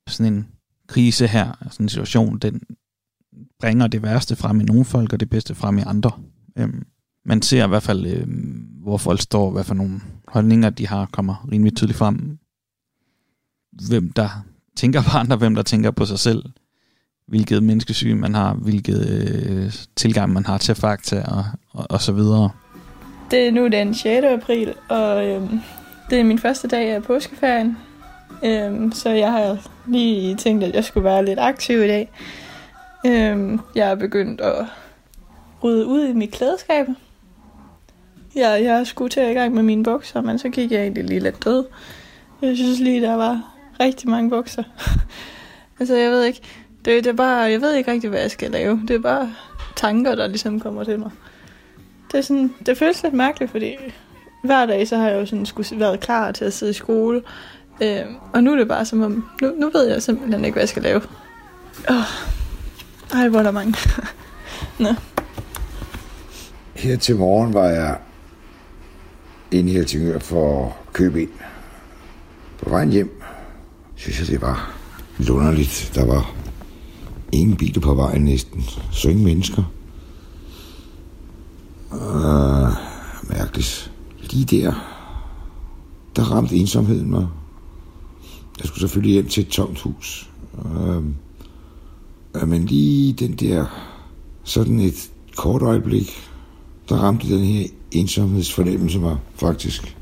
[0.10, 0.48] Sådan en
[0.88, 2.62] krise her, sådan en situation, den
[3.60, 6.12] bringer det værste frem i nogle folk, og det bedste frem i andre.
[6.58, 6.86] Øhm,
[7.26, 11.06] man ser i hvert fald, øhm, hvor folk står, hvad for nogle holdninger de har,
[11.06, 12.38] kommer rimelig tydeligt frem.
[13.88, 14.30] Hvem der
[14.76, 16.44] tænker på andre, hvem der tænker på sig selv
[17.28, 22.12] hvilket menneskesyn man har, hvilket øh, tilgang man har til fakta og, og, og så
[22.12, 22.50] videre.
[23.32, 24.26] Det er nu den 6.
[24.26, 25.60] april, og øhm,
[26.10, 27.78] det er min første dag af påskeferien.
[28.44, 32.12] Øhm, så jeg har lige tænkt, at jeg skulle være lidt aktiv i dag.
[33.06, 34.66] Øhm, jeg er begyndt at
[35.64, 36.86] rydde ud i mit klædeskab.
[38.36, 41.04] Jeg, jeg skulle til at i gang med mine bukser, men så gik jeg egentlig
[41.04, 41.66] lige lidt død.
[42.42, 44.64] Jeg synes lige, der var rigtig mange bukser.
[45.80, 46.42] altså, jeg ved ikke.
[46.86, 48.82] Det, det er bare, jeg ved ikke rigtig, hvad jeg skal lave.
[48.88, 49.34] Det er bare
[49.76, 51.12] tanker, der ligesom kommer til mig.
[52.12, 53.76] Det, er sådan, det føles lidt mærkeligt, fordi
[54.44, 57.22] hver dag, så har jeg jo sådan skulle været klar til at sidde i skole.
[57.82, 58.02] Øh,
[58.34, 60.70] og nu er det bare som om, nu, nu ved jeg simpelthen ikke, hvad jeg
[60.70, 61.02] skal lave.
[61.90, 61.96] Oh.
[63.14, 63.76] Ej, hvor er der mange.
[64.80, 64.94] Nå.
[66.76, 67.98] Her til morgen var jeg
[69.52, 71.30] inde i Helsingør for at købe ind.
[72.64, 73.22] På vejen hjem,
[73.96, 74.74] synes jeg, det var
[75.18, 75.92] lidt underligt.
[75.96, 76.34] Der var
[77.32, 78.66] ingen biler på vejen næsten.
[78.92, 79.64] Så ingen mennesker.
[81.92, 82.72] Uh,
[83.30, 83.92] mærkeligt.
[84.32, 84.74] Lige der,
[86.16, 87.28] der ramte ensomheden mig.
[88.60, 90.30] Jeg skulle selvfølgelig hjem til et tomt hus.
[90.54, 91.04] Uh,
[92.48, 93.66] men lige den der,
[94.44, 96.30] sådan et kort øjeblik,
[96.90, 99.98] der ramte den her ensomhedsfornemmelse mig faktisk.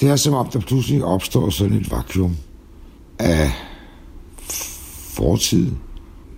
[0.00, 2.36] Det er som om, der pludselig opstår sådan et vakuum
[3.18, 3.52] af
[5.14, 5.70] fortid,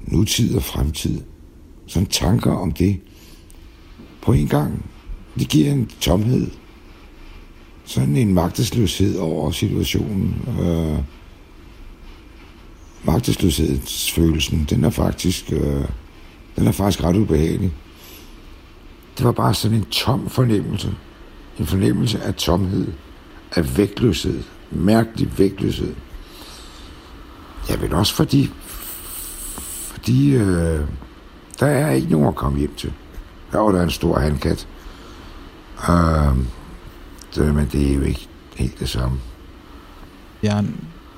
[0.07, 1.21] nutid og fremtid.
[1.87, 3.01] Sådan tanker om det
[4.23, 4.91] på en gang.
[5.39, 6.51] Det giver en tomhed.
[7.85, 10.49] Sådan en magtesløshed over situationen.
[10.61, 10.99] Øh,
[13.05, 15.85] magtesløshedsfølelsen, den er faktisk, øh,
[16.57, 17.73] den er faktisk ret ubehagelig.
[19.19, 20.95] Det var bare sådan en tom fornemmelse.
[21.59, 22.93] En fornemmelse af tomhed,
[23.57, 25.95] af vægtløshed, mærkelig vægtløshed.
[27.69, 28.51] Jeg vil også fordi,
[30.07, 30.89] de, øh,
[31.61, 32.93] der er ikke nogen at komme hjem til.
[33.53, 34.69] Der var der en stor handkat.
[35.89, 36.37] Øh,
[37.35, 39.19] det, men det er jo ikke helt det samme.
[40.43, 40.65] Jeg er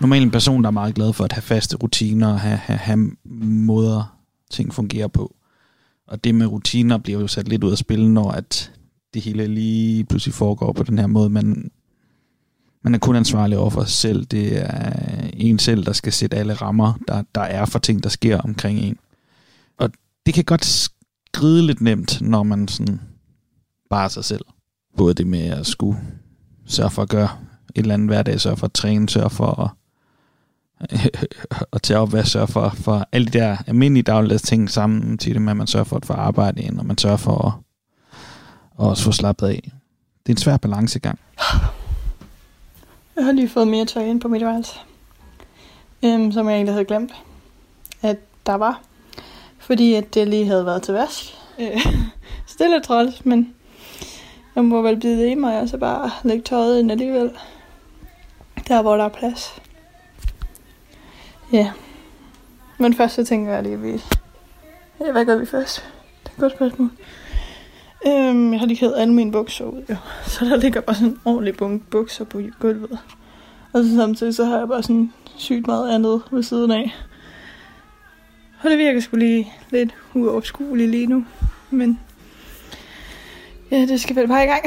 [0.01, 2.79] normalt en person, der er meget glad for at have faste rutiner og have, have,
[2.79, 4.19] have måder,
[4.51, 5.35] ting fungerer på.
[6.07, 8.73] Og det med rutiner bliver jo sat lidt ud af spil, når at
[9.15, 11.31] det hele lige pludselig foregår på den her måde.
[11.31, 11.71] Man,
[12.83, 14.25] man er kun ansvarlig over for sig selv.
[14.25, 18.09] Det er en selv, der skal sætte alle rammer, der, der er for ting, der
[18.09, 18.99] sker omkring en.
[19.79, 19.91] Og
[20.27, 23.01] det kan godt skride lidt nemt, når man sådan
[23.91, 24.45] bare sig selv.
[24.97, 26.01] Både det med at skulle
[26.67, 27.29] sørge for at gøre
[27.75, 29.71] et eller andet hverdag, sørge for at træne, sørge for at
[31.73, 35.35] at tage op, hvad sørge for, for alle de der almindelige dagligdags ting sammen til
[35.35, 37.53] det med, at man sørger for at få arbejde ind, og man sørger for at,
[38.81, 39.71] at også få slappet af.
[40.27, 41.19] Det er en svær balancegang.
[43.17, 44.73] Jeg har lige fået mere tøj ind på mit værelse,
[46.05, 47.13] øhm, som jeg egentlig havde glemt,
[48.03, 48.81] at der var.
[49.59, 51.35] Fordi at det lige havde været til vask.
[51.59, 51.87] Øh,
[52.47, 53.55] stille træls, men
[54.55, 57.31] jeg må vel blive det i mig, og så bare lægge tøjet ind alligevel.
[58.69, 59.61] Der, hvor der er plads.
[61.53, 61.73] Ja.
[62.79, 64.03] Men først så tænker jeg lige, at vi...
[65.01, 65.85] Ja, hvad gør vi først?
[66.23, 66.91] Det er et godt spørgsmål.
[68.07, 69.97] Øhm, jeg har lige hævet alle mine bukser ud, jo.
[70.33, 72.99] Så der ligger bare sådan en ordentlig bunke bukser på gulvet.
[73.73, 76.95] Og så samtidig så har jeg bare sådan sygt meget andet ved siden af.
[78.63, 81.25] Og det virker sgu lige lidt uoverskueligt lige nu.
[81.71, 82.01] Men
[83.71, 84.63] ja, det skal vel bare i gang.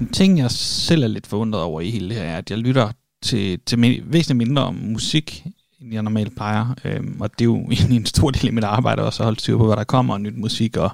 [0.00, 2.58] En ting, jeg selv er lidt forundret over i hele det her, er, at jeg
[2.58, 5.44] lytter til, til væsentligt mindre om musik,
[5.80, 6.74] end jeg normalt plejer.
[6.84, 9.40] Øhm, og det er jo egentlig en stor del af mit arbejde også at holde
[9.40, 10.90] styr på, hvad der kommer, og nyt musik, og,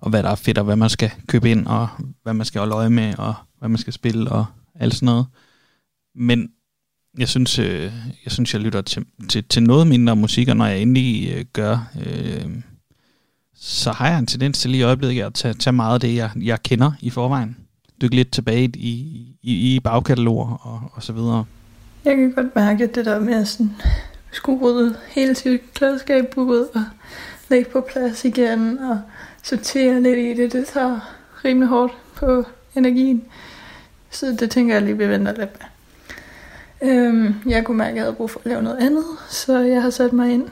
[0.00, 1.88] og hvad der er fedt, og hvad man skal købe ind, og
[2.22, 5.26] hvad man skal holde øje med, og hvad man skal spille, og alt sådan noget.
[6.14, 6.50] Men
[7.18, 7.92] jeg synes, øh,
[8.24, 11.44] jeg synes, jeg lytter til, til, til noget mindre musik, og når jeg endelig øh,
[11.52, 12.46] gør, øh,
[13.56, 16.14] så har jeg en tendens til lige i øjeblikket at tage, tage meget af det,
[16.14, 17.56] jeg, jeg kender i forvejen.
[18.02, 21.44] Dykke lidt tilbage i, i, i bagkataloger og, og så videre.
[22.04, 23.72] Jeg kan godt mærke at det der med at sådan,
[24.32, 26.84] skulle rydde hele sit klædeskab ud og
[27.48, 29.00] lægge på plads igen og
[29.42, 30.52] sortere lidt i det.
[30.52, 31.00] Det tager
[31.44, 32.44] rimelig hårdt på
[32.76, 33.24] energien.
[34.10, 35.73] Så det tænker jeg lige, vi venter lidt med.
[36.82, 39.82] Øhm, jeg kunne mærke, at jeg havde brug for at lave noget andet, så jeg
[39.82, 40.48] har sat mig ind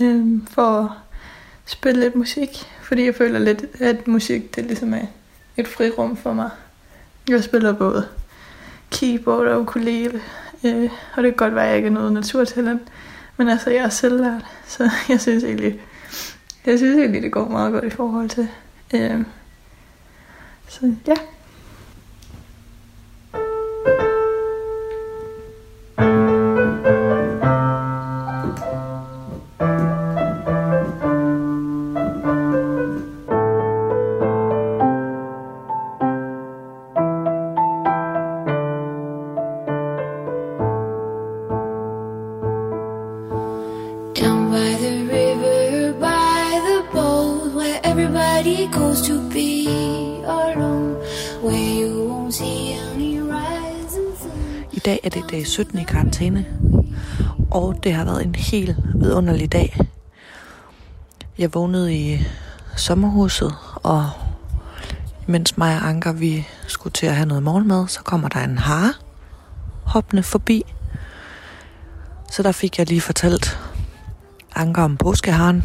[0.00, 0.90] øhm, for at
[1.66, 2.48] spille lidt musik,
[2.82, 5.06] fordi jeg føler lidt, at musik det ligesom er
[5.56, 6.50] et frirum for mig.
[7.28, 8.08] Jeg spiller både
[8.90, 10.20] keyboard og ukulele,
[10.64, 12.82] øh, og det kan godt være, at jeg ikke er noget naturtalent,
[13.36, 15.80] men altså, jeg er selvlært, så jeg synes egentlig,
[16.66, 18.48] jeg synes egentlig, det går meget godt i forhold til.
[18.94, 19.24] Øh,
[20.68, 21.14] så ja.
[49.02, 49.68] to be
[50.24, 50.96] alone,
[51.42, 54.64] where you won't see any rising sun.
[54.72, 56.46] I dag er det dag 17 i karantæne,
[57.50, 59.80] og det har været en helt vidunderlig dag.
[61.38, 62.26] Jeg vågnede i
[62.76, 64.10] sommerhuset, og
[65.26, 68.58] mens mig og Anker vi skulle til at have noget morgenmad, så kommer der en
[68.58, 68.92] hare
[69.84, 70.62] hoppende forbi.
[72.30, 73.58] Så der fik jeg lige fortalt
[74.54, 75.64] Anker om påskeharen,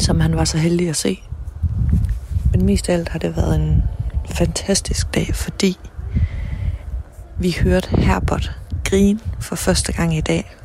[0.00, 1.22] som han var så heldig at se.
[2.54, 3.82] Men mest af alt har det været en
[4.30, 5.78] fantastisk dag, fordi
[7.38, 10.56] vi hørte Herbert grine for første gang i dag.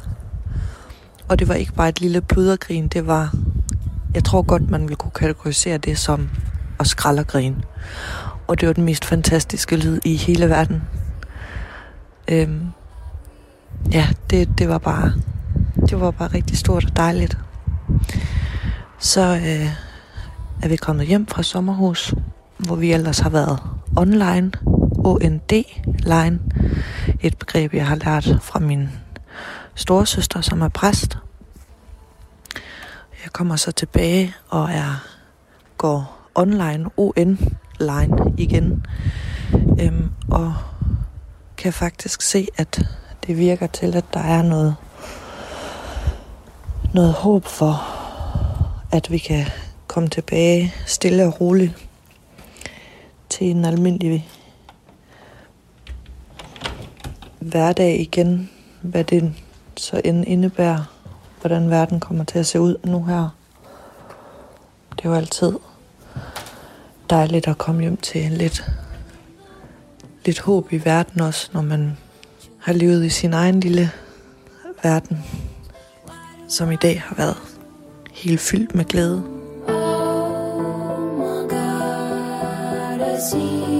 [1.27, 3.35] Og det var ikke bare et lille pludergrin, det var,
[4.13, 6.29] jeg tror godt, man ville kunne kategorisere det som
[6.79, 7.55] at skraldergrin.
[8.47, 10.81] Og det var den mest fantastiske lyd i hele verden.
[12.27, 12.65] Øhm,
[13.91, 15.13] ja, det, det var bare,
[15.89, 17.37] det var bare rigtig stort og dejligt.
[18.99, 19.88] Så øh,
[20.61, 22.13] er vi kommet hjem fra sommerhus,
[22.57, 23.59] hvor vi ellers har været
[23.95, 24.51] online,
[24.97, 26.39] OND-line,
[27.21, 28.89] et begreb, jeg har lært fra min
[29.75, 31.17] storesøster, som er præst.
[33.23, 35.05] Jeg kommer så tilbage og er
[35.77, 38.85] går online, ON-line igen,
[39.81, 40.53] øhm, og
[41.57, 42.81] kan faktisk se, at
[43.27, 44.75] det virker til, at der er noget,
[46.93, 47.83] noget håb for,
[48.91, 49.45] at vi kan
[49.89, 51.87] komme tilbage stille og roligt
[53.29, 54.29] til en almindelig
[57.39, 58.49] hverdag igen,
[58.81, 59.33] hvad det
[59.77, 60.83] så end indebærer,
[61.41, 63.29] hvordan verden kommer til at se ud nu her.
[64.95, 65.53] Det er jo altid
[67.09, 68.71] dejligt at komme hjem til lidt,
[70.25, 71.97] lidt håb i verden også, når man
[72.59, 73.91] har levet i sin egen lille
[74.83, 75.25] verden,
[76.47, 77.37] som i dag har været
[78.11, 79.38] helt fyldt med glæde.
[83.19, 83.78] See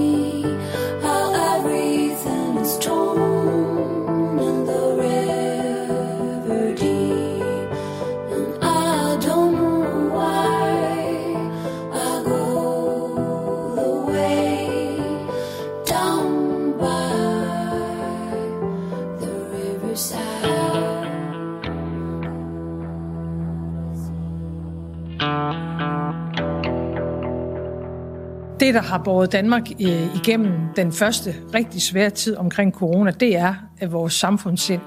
[28.70, 33.36] Det, der har båret Danmark øh, igennem den første rigtig svære tid omkring corona, det
[33.36, 34.80] er øh, vores samfundssind.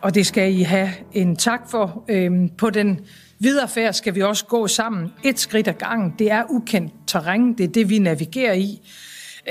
[0.00, 2.04] Og det skal I have en tak for.
[2.08, 3.00] Øhm, på den
[3.38, 6.14] videre færd skal vi også gå sammen et skridt ad gangen.
[6.18, 8.80] Det er ukendt terræn, det er det, vi navigerer i.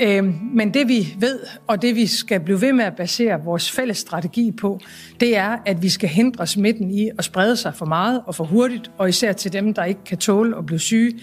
[0.02, 3.70] Øhm, men det vi ved, og det vi skal blive ved med at basere vores
[3.70, 4.80] fælles strategi på,
[5.20, 8.44] det er, at vi skal hindre smitten i at sprede sig for meget og for
[8.44, 11.20] hurtigt, og især til dem, der ikke kan tåle at blive syge.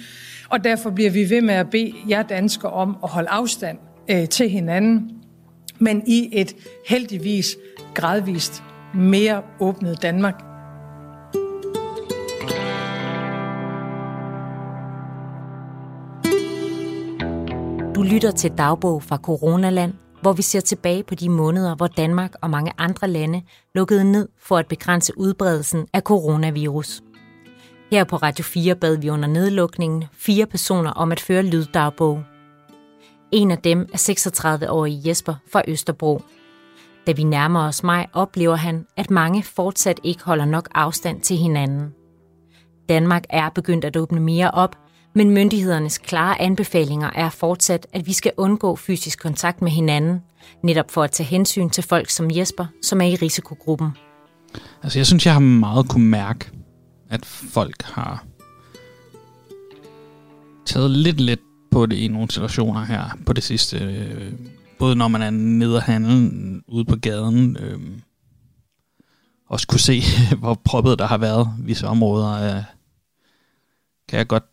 [0.49, 3.77] Og derfor bliver vi ved med at bede jer danskere om at holde afstand
[4.09, 5.11] øh, til hinanden,
[5.79, 6.55] men i et
[6.87, 7.57] heldigvis
[7.93, 8.63] gradvist
[8.93, 10.46] mere åbnet Danmark.
[17.97, 22.33] Du lytter til dagbog fra Coronaland, hvor vi ser tilbage på de måneder, hvor Danmark
[22.41, 23.41] og mange andre lande
[23.75, 27.01] lukkede ned for at begrænse udbredelsen af coronavirus.
[27.91, 32.23] Her på Radio 4 bad vi under nedlukningen fire personer om at føre lyddagbog.
[33.31, 36.21] En af dem er 36-årige Jesper fra Østerbro.
[37.07, 41.37] Da vi nærmer os mig, oplever han, at mange fortsat ikke holder nok afstand til
[41.37, 41.93] hinanden.
[42.89, 44.75] Danmark er begyndt at åbne mere op,
[45.17, 50.21] men myndighedernes klare anbefalinger er fortsat, at vi skal undgå fysisk kontakt med hinanden,
[50.63, 53.89] netop for at tage hensyn til folk som Jesper, som er i risikogruppen.
[54.83, 56.51] Altså, jeg synes, jeg har meget kunne mærke,
[57.09, 58.25] at folk har
[60.65, 61.39] taget lidt lidt
[61.71, 63.77] på det i nogle situationer her på det sidste.
[63.77, 64.33] Øh,
[64.79, 67.79] både når man er nede og handle ude på gaden, øh,
[69.49, 70.01] også kunne se,
[70.39, 72.63] hvor proppet der har været visse områder, øh,
[74.09, 74.43] kan jeg godt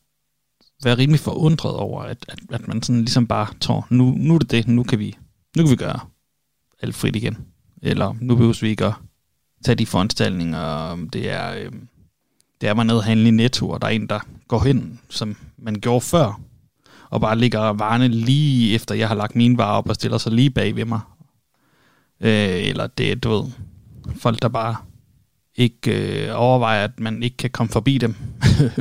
[0.84, 4.38] være rimelig forundret over, at, at, at man sådan ligesom bare tror, nu, nu er
[4.38, 5.16] det det, nu kan vi,
[5.56, 6.00] nu kan vi gøre
[6.82, 7.38] alt frit igen.
[7.82, 8.94] Eller nu behøver vi ikke at
[9.64, 11.54] tage de foranstaltninger, det er...
[11.54, 11.72] Øh,
[12.60, 15.00] det er, man nede og handle i Netto, og der er en, der går hen,
[15.10, 16.40] som man gjorde før,
[17.10, 20.32] og bare ligger varerne lige efter, jeg har lagt mine varer op og stiller sig
[20.32, 21.00] lige bag ved mig.
[22.20, 23.50] Øh, eller det, du ved,
[24.16, 24.76] folk, der bare
[25.54, 28.14] ikke øh, overvejer, at man ikke kan komme forbi dem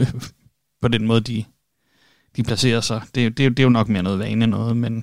[0.82, 1.46] på den måde, de,
[2.36, 3.02] de placerer sig.
[3.16, 4.96] Det, det, det er jo nok mere noget vane noget, men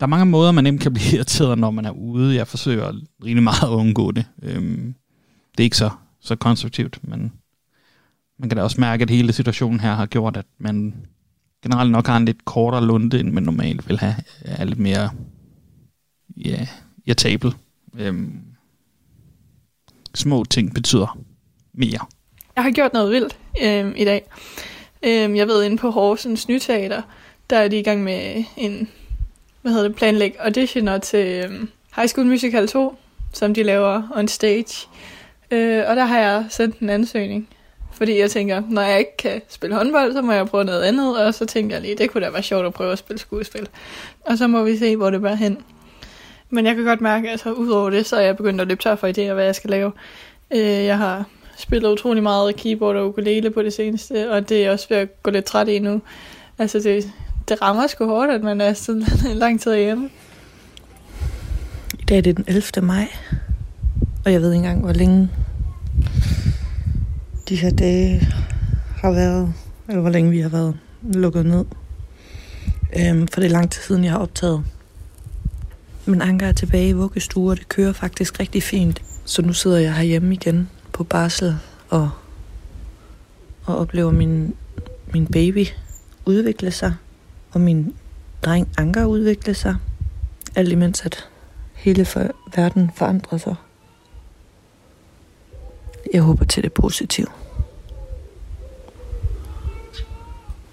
[0.00, 2.36] der er mange måder, man nemt kan blive irriteret, når man er ude.
[2.36, 2.92] Jeg forsøger
[3.24, 4.24] rigtig meget at undgå det.
[4.42, 4.94] Øhm,
[5.52, 5.90] det er ikke så,
[6.20, 7.32] så konstruktivt, men
[8.38, 11.06] man kan da også mærke, at hele situationen her har gjort, at man
[11.62, 14.14] generelt nok har en lidt kortere lunde, end man normalt vil have.
[14.44, 15.10] Er lidt mere
[16.36, 16.66] ja,
[17.06, 17.54] irritabel.
[17.98, 18.40] Øhm,
[20.14, 21.18] små ting betyder
[21.72, 21.98] mere.
[22.56, 24.22] Jeg har gjort noget vildt øhm, i dag.
[25.04, 27.02] Øh, jeg ved, inde på Horsens Nyteater,
[27.50, 28.90] der er de i gang med en,
[29.62, 32.96] hvad hedder det, planlæg auditioner til øhm, High School Musical 2,
[33.32, 34.88] som de laver on stage.
[35.50, 37.48] Øh, og der har jeg sendt en ansøgning,
[37.92, 41.26] fordi jeg tænker, når jeg ikke kan spille håndbold, så må jeg prøve noget andet,
[41.26, 43.68] og så tænker jeg lige, det kunne da være sjovt at prøve at spille skuespil.
[44.20, 45.58] Og så må vi se, hvor det bærer hen.
[46.50, 48.82] Men jeg kan godt mærke, at altså, udover det, så er jeg begyndt at løbe
[48.82, 49.92] tør for idéer, hvad jeg skal lave.
[50.50, 51.24] Øh, jeg har
[51.56, 55.22] spillet utrolig meget keyboard og ukulele på det seneste, og det er også ved at
[55.22, 56.02] gå lidt træt i nu.
[56.58, 57.12] Altså, det,
[57.48, 59.02] det rammer sgu hårdt, at man er sådan
[59.34, 60.10] lang tid hjemme.
[61.98, 62.62] I dag er det den 11.
[62.82, 63.08] maj,
[64.24, 65.30] og jeg ved ikke engang, hvor længe
[67.48, 68.28] de her dage
[68.96, 69.54] har været,
[69.88, 71.64] eller hvor længe vi har været lukket ned.
[72.96, 74.64] Øhm, for det er lang tid siden, jeg har optaget.
[76.06, 79.02] Men Anker er tilbage i vuggestue, og det kører faktisk rigtig fint.
[79.24, 82.10] Så nu sidder jeg herhjemme igen på barsel og,
[83.64, 84.54] og oplever min,
[85.12, 85.66] min baby
[86.24, 86.94] udvikle sig,
[87.52, 87.94] og min
[88.42, 89.76] dreng Anker udvikle sig.
[90.56, 91.28] Alt imens at
[91.72, 93.54] hele for, verden forandrer sig.
[96.12, 97.26] Jeg håber til det positive.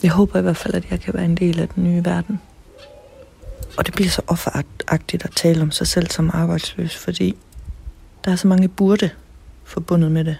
[0.04, 2.42] Jeg håber i hvert fald, at jeg kan være en del af den nye verden.
[3.78, 7.38] Og det bliver så offeragtigt at tale om sig selv som arbejdsløs, fordi
[8.26, 9.10] der er så mange burde
[9.72, 10.38] forbundet med det.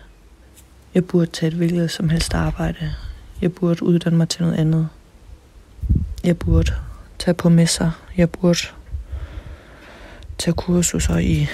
[0.94, 2.94] Jeg burde tage et hvilket som helst arbejde.
[3.42, 4.90] Jeg burde uddanne mig til noget andet.
[6.24, 6.74] Jeg burde
[7.20, 7.92] tage på messer.
[8.18, 8.60] Jeg burde
[10.38, 11.48] tage kursuser i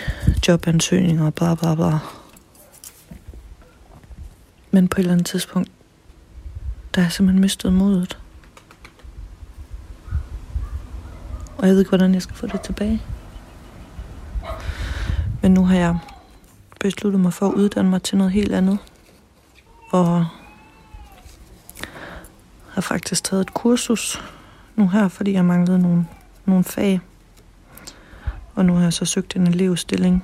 [0.48, 2.00] jobansøgninger, bla bla bla.
[4.72, 5.72] Men på et eller andet tidspunkt,
[6.96, 8.18] der har jeg simpelthen mistet modet.
[11.58, 13.02] Og jeg ved ikke, hvordan jeg skal få det tilbage.
[15.42, 15.98] Men nu har jeg
[16.80, 18.78] besluttet mig for at uddanne mig til noget helt andet.
[19.92, 20.26] Og
[22.70, 24.22] har faktisk taget et kursus
[24.76, 26.08] nu her, fordi jeg manglede nogle,
[26.46, 27.00] nogle fag.
[28.56, 30.24] Og nu har jeg så søgt en elevstilling.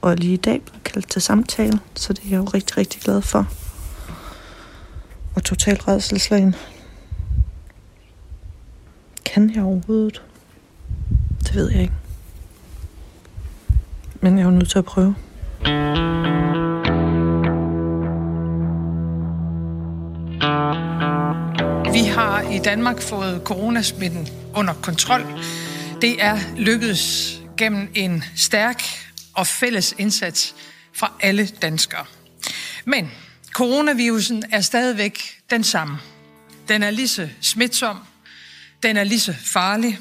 [0.00, 3.02] Og lige i dag blev kaldt til samtale, så det er jeg jo rigtig, rigtig
[3.02, 3.46] glad for.
[5.34, 6.54] Og totalt redselslagen.
[9.24, 10.22] Kan jeg overhovedet?
[11.42, 11.94] Det ved jeg ikke.
[14.20, 15.14] Men jeg er jo nødt til at prøve.
[21.92, 25.26] Vi har i Danmark fået coronasmitten under kontrol.
[26.02, 28.82] Det er lykkedes gennem en stærk
[29.34, 30.54] og fælles indsats
[30.92, 32.04] fra alle danskere.
[32.84, 33.10] Men
[33.52, 35.98] coronavirusen er stadigvæk den samme.
[36.68, 37.98] Den er lige så smitsom,
[38.82, 39.98] den er lige så farlig,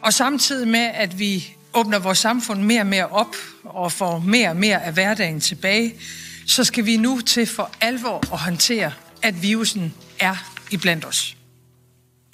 [0.00, 4.50] og samtidig med, at vi åbner vores samfund mere og mere op og får mere
[4.50, 5.94] og mere af hverdagen tilbage,
[6.46, 8.92] så skal vi nu til for alvor at håndtere,
[9.22, 10.34] at virusen er
[10.72, 11.36] iblandt os.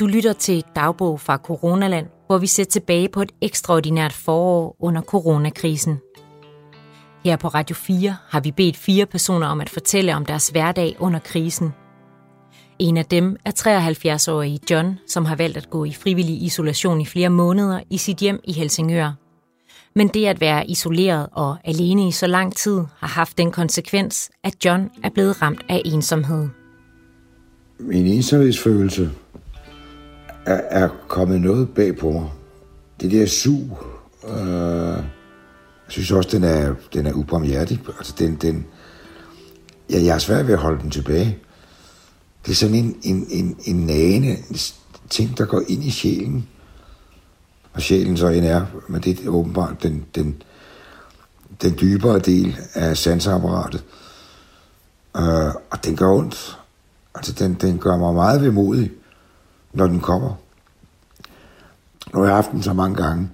[0.01, 4.76] Du lytter til et dagbog fra Coronaland, hvor vi ser tilbage på et ekstraordinært forår
[4.80, 5.99] under coronakrisen.
[7.24, 10.97] Her på Radio 4 har vi bedt fire personer om at fortælle om deres hverdag
[10.99, 11.72] under krisen.
[12.78, 17.07] En af dem er 73-årige John, som har valgt at gå i frivillig isolation i
[17.07, 19.23] flere måneder i sit hjem i Helsingør.
[19.97, 24.30] Men det at være isoleret og alene i så lang tid har haft den konsekvens,
[24.42, 26.49] at John er blevet ramt af ensomhed.
[27.78, 29.11] Min ensomhedsfølelse
[30.47, 32.30] er, er kommet noget bag på mig.
[33.01, 33.78] Det der sug,
[34.28, 34.36] øh,
[35.84, 37.80] jeg synes også, den er, den er ubarmhjertig.
[37.99, 38.66] Altså, den, den,
[39.90, 41.38] ja, jeg har svært ved at holde den tilbage.
[42.47, 44.36] Det er sådan en, en, en, en nane
[45.11, 46.49] ting, der går ind i sjælen.
[47.74, 50.42] Og sjælen så end er, men det er åbenbart den, den,
[51.62, 53.84] den dybere del af sansapparatet.
[55.16, 56.58] Øh, og den gør ondt.
[57.14, 58.92] Altså, den, den gør mig meget vemodig,
[59.72, 60.34] når den kommer.
[62.12, 63.30] Nu har jeg haft den så mange gange,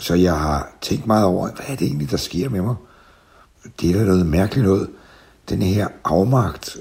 [0.00, 2.74] så jeg har tænkt meget over, hvad er det egentlig, der sker med mig?
[3.80, 4.90] Det er da noget mærkeligt noget.
[5.48, 6.76] Den her afmagt,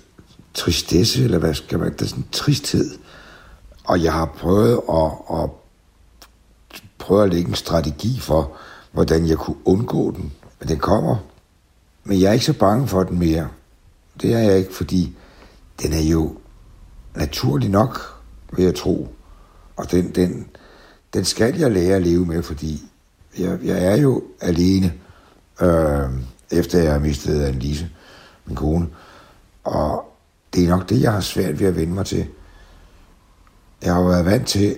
[0.53, 2.91] tristesse, eller hvad skal man, det er sådan en tristhed.
[3.84, 5.49] Og jeg har prøvet at, at
[7.04, 8.51] prøve at lægge en strategi for,
[8.91, 10.34] hvordan jeg kunne undgå den.
[10.60, 11.16] Men den kommer.
[12.04, 13.47] Men jeg er ikke så bange for den mere.
[14.22, 15.16] Det er jeg ikke, fordi
[15.82, 16.38] den er jo
[17.16, 18.22] naturlig nok,
[18.54, 19.16] vil jeg tro.
[19.76, 20.47] Og den, den,
[21.14, 22.82] den skal jeg lære at leve med, fordi
[23.39, 24.93] jeg, jeg er jo alene,
[25.62, 26.10] øh,
[26.51, 27.89] efter jeg har mistet Annelise,
[28.45, 28.88] min kone.
[29.64, 30.06] Og
[30.54, 32.28] det er nok det, jeg har svært ved at vende mig til.
[33.82, 34.78] Jeg har været vant til,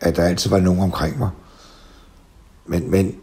[0.00, 1.30] at der altid var nogen omkring mig.
[2.66, 3.14] Men, men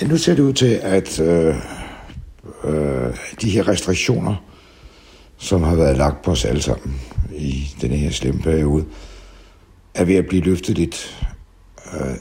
[0.00, 1.56] Ja, nu ser det ud til, at øh,
[2.64, 4.36] øh, de her restriktioner,
[5.38, 7.00] som har været lagt på os alle sammen
[7.32, 8.84] i den her slemme periode,
[9.94, 11.26] er ved at blive løftet lidt.
[11.94, 12.16] Øh,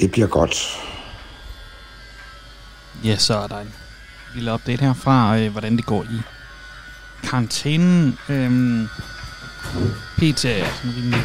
[0.00, 0.78] det bliver godt.
[3.04, 3.72] Ja, så er der en
[4.34, 6.20] lille update herfra, øh, hvordan det går i
[7.22, 8.18] karantænen.
[8.28, 8.88] Øhm,
[10.16, 11.22] PT er sådan rimelig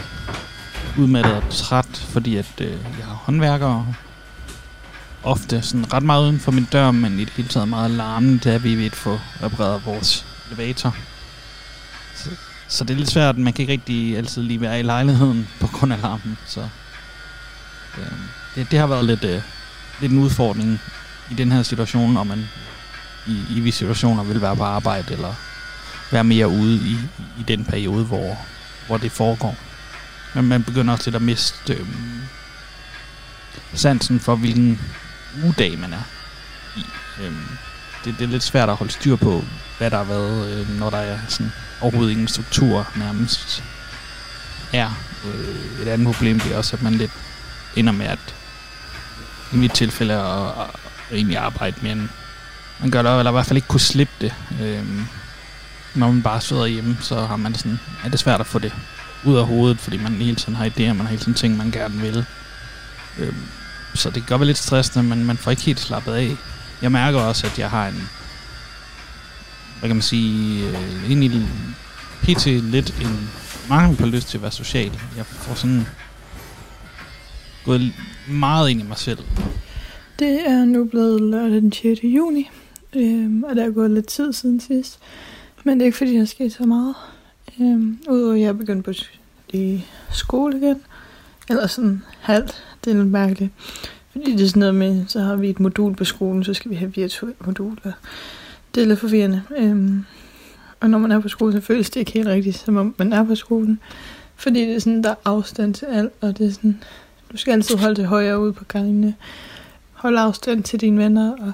[0.98, 3.94] udmattet og træt, fordi at øh, jeg har håndværkere
[5.24, 8.40] ofte sådan ret meget uden for min dør, men i det hele taget meget larmende,
[8.40, 10.96] da vi vil få repareret vores elevator.
[12.16, 12.30] Så,
[12.68, 15.68] så det er lidt svært, man kan ikke rigtig altid lige være i lejligheden på
[15.68, 16.62] grund af larmen, så
[17.98, 18.12] øh,
[18.56, 19.42] det, det har været lidt, øh,
[20.02, 20.80] lidt en udfordring
[21.32, 22.50] i den her situation, når man
[23.28, 25.34] i, i visse situationer vil være på arbejde, eller
[26.12, 26.98] være mere ude i,
[27.40, 28.38] i den periode, hvor,
[28.88, 29.56] hvor det foregår.
[30.34, 31.88] Men man begynder også lidt at miste øh,
[33.74, 34.82] sansen for, hvilken
[35.44, 36.04] ugedag man er
[36.78, 36.86] i.
[37.22, 37.32] Øh,
[38.06, 39.44] det, det er lidt svært at holde styr på,
[39.78, 41.52] hvad der har været, øh, når der er sådan
[41.82, 43.64] overhovedet ingen struktur nærmest
[44.74, 44.90] er.
[45.26, 47.12] Øh, et andet problem det er også, at man lidt
[47.76, 48.36] ender med at
[49.54, 50.70] i mit tilfælde at, at,
[51.10, 52.10] at egentlig arbejde med en
[52.82, 54.34] man gør det, eller i hvert fald ikke kunne slippe det.
[54.62, 55.06] Øhm,
[55.96, 58.74] når man bare sidder hjemme, så har man sådan, er det svært at få det
[59.26, 61.72] ud af hovedet, fordi man hele tiden har idéer, man har hele tiden ting, man
[61.72, 62.26] gerne vil.
[63.20, 63.36] Øhm,
[63.96, 66.36] så det gør være lidt stressende, men man får ikke helt slappet af.
[66.82, 68.10] Jeg mærker også, at jeg har en,
[69.80, 71.48] hvad kan man sige, øh, egentlig
[72.22, 72.46] pt.
[72.46, 73.30] lidt en
[73.70, 74.92] mangel på lyst til at være social.
[75.18, 75.86] Jeg får sådan
[77.66, 77.94] gået
[78.30, 79.20] meget ind i mig selv.
[80.20, 82.00] Det er nu blevet lørdag den 6.
[82.04, 82.50] juni,
[82.96, 85.00] øh, og der er gået lidt tid siden sidst.
[85.64, 86.96] Men det er ikke fordi, der er sket så meget.
[87.60, 88.92] Øhm, Udover at jeg er begyndt på
[89.50, 90.82] i skole igen.
[91.50, 92.64] Eller sådan halvt.
[92.84, 93.52] Det er lidt mærkeligt.
[94.12, 96.72] Fordi det er sådan noget med, så har vi et modul på skolen, så skal
[96.72, 97.78] vi have virtuelt modul.
[97.84, 97.92] Og
[98.76, 99.42] det er lidt forvirrende.
[99.58, 100.06] Øhm,
[100.80, 103.14] og når man er på skolen, så føles det ikke helt rigtigt, som om man
[103.14, 103.80] er på skolen.
[104.36, 106.82] Fordi det er sådan, der er afstand til alt, og det er sådan,
[107.32, 109.16] du skal altid holde det højere ude på gangene.
[109.94, 111.54] Hold afstand til dine venner, og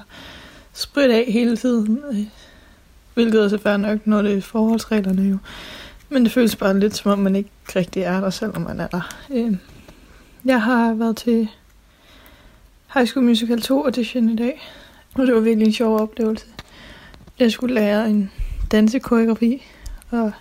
[0.73, 1.99] sprit af hele tiden.
[2.11, 2.25] Øh,
[3.13, 5.37] hvilket er så fair nok, når det er forholdsreglerne jo.
[6.09, 8.87] Men det føles bare lidt, som om man ikke rigtig er der, selvom man er
[8.87, 9.15] der.
[9.31, 9.55] Øh,
[10.45, 11.49] jeg har været til
[12.93, 14.61] High School Musical 2 audition i dag,
[15.15, 16.45] og det var virkelig en sjov oplevelse.
[17.39, 18.31] Jeg skulle lære en
[18.71, 19.63] dansekoreografi,
[20.11, 20.31] og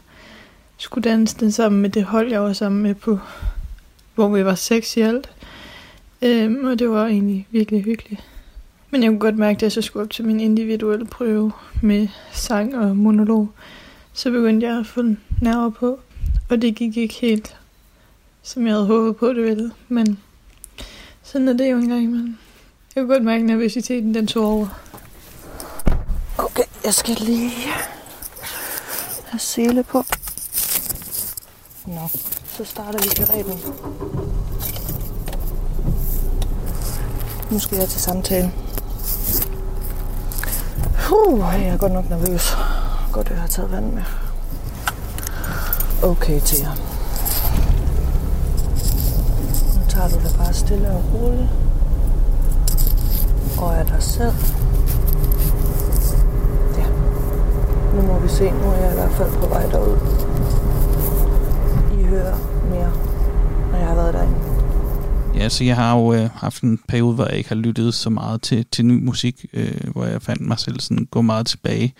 [0.77, 3.19] skulle danse den sammen med det hold, jeg var sammen med på,
[4.15, 5.31] hvor vi var seks i alt.
[6.23, 8.25] Øhm, og det var egentlig virkelig hyggeligt.
[8.91, 11.53] Men jeg kunne godt mærke, at jeg så skulle op til min individuelle prøve
[11.83, 13.49] med sang og monolog.
[14.17, 15.03] Så begyndte jeg at få
[15.43, 15.99] nerver på,
[16.51, 17.57] og det gik ikke helt,
[18.43, 19.73] som jeg havde håbet på, det ville.
[19.89, 20.19] Men
[21.23, 22.37] sådan er det jo engang imellem.
[22.95, 24.67] Jeg kunne godt mærke, at nervøsiteten den tog over.
[26.39, 27.51] Okay, jeg skal lige
[29.27, 30.05] have sele på.
[31.87, 32.09] Nå,
[32.47, 33.61] så starter vi karetten.
[37.51, 38.53] Nu skal jeg til samtalen.
[41.13, 42.53] Uh, jeg er godt nok nervøs.
[43.17, 44.03] Godt, at jeg har taget vand med.
[46.03, 46.69] Okay, Thea.
[49.75, 51.51] Nu tager du det bare stille og roligt.
[53.59, 54.33] Og er dig selv.
[56.79, 56.87] Ja.
[57.95, 58.51] Nu må vi se.
[58.51, 59.97] Nu er jeg i hvert fald på vej derud.
[62.01, 62.37] I hører
[62.71, 62.93] mere,
[63.73, 64.46] når jeg har været derinde.
[65.37, 68.11] Ja, så jeg har jo øh, haft en periode, hvor jeg ikke har lyttet så
[68.11, 71.95] meget til, til ny musik, øh, hvor jeg fandt mig selv sådan gå meget tilbage.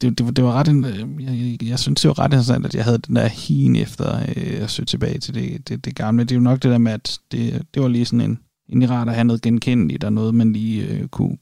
[0.00, 2.66] Det, det, var, det var ret, øh, jeg, jeg, jeg synes, det var ret interessant,
[2.66, 5.94] at jeg havde den der hien efter øh, at søge tilbage til det, det, det
[5.94, 6.24] gamle.
[6.24, 8.38] Det er jo nok det der med, at det, det var lige sådan en,
[8.68, 11.36] en rart at have noget genkendeligt, og noget, man lige øh, kunne,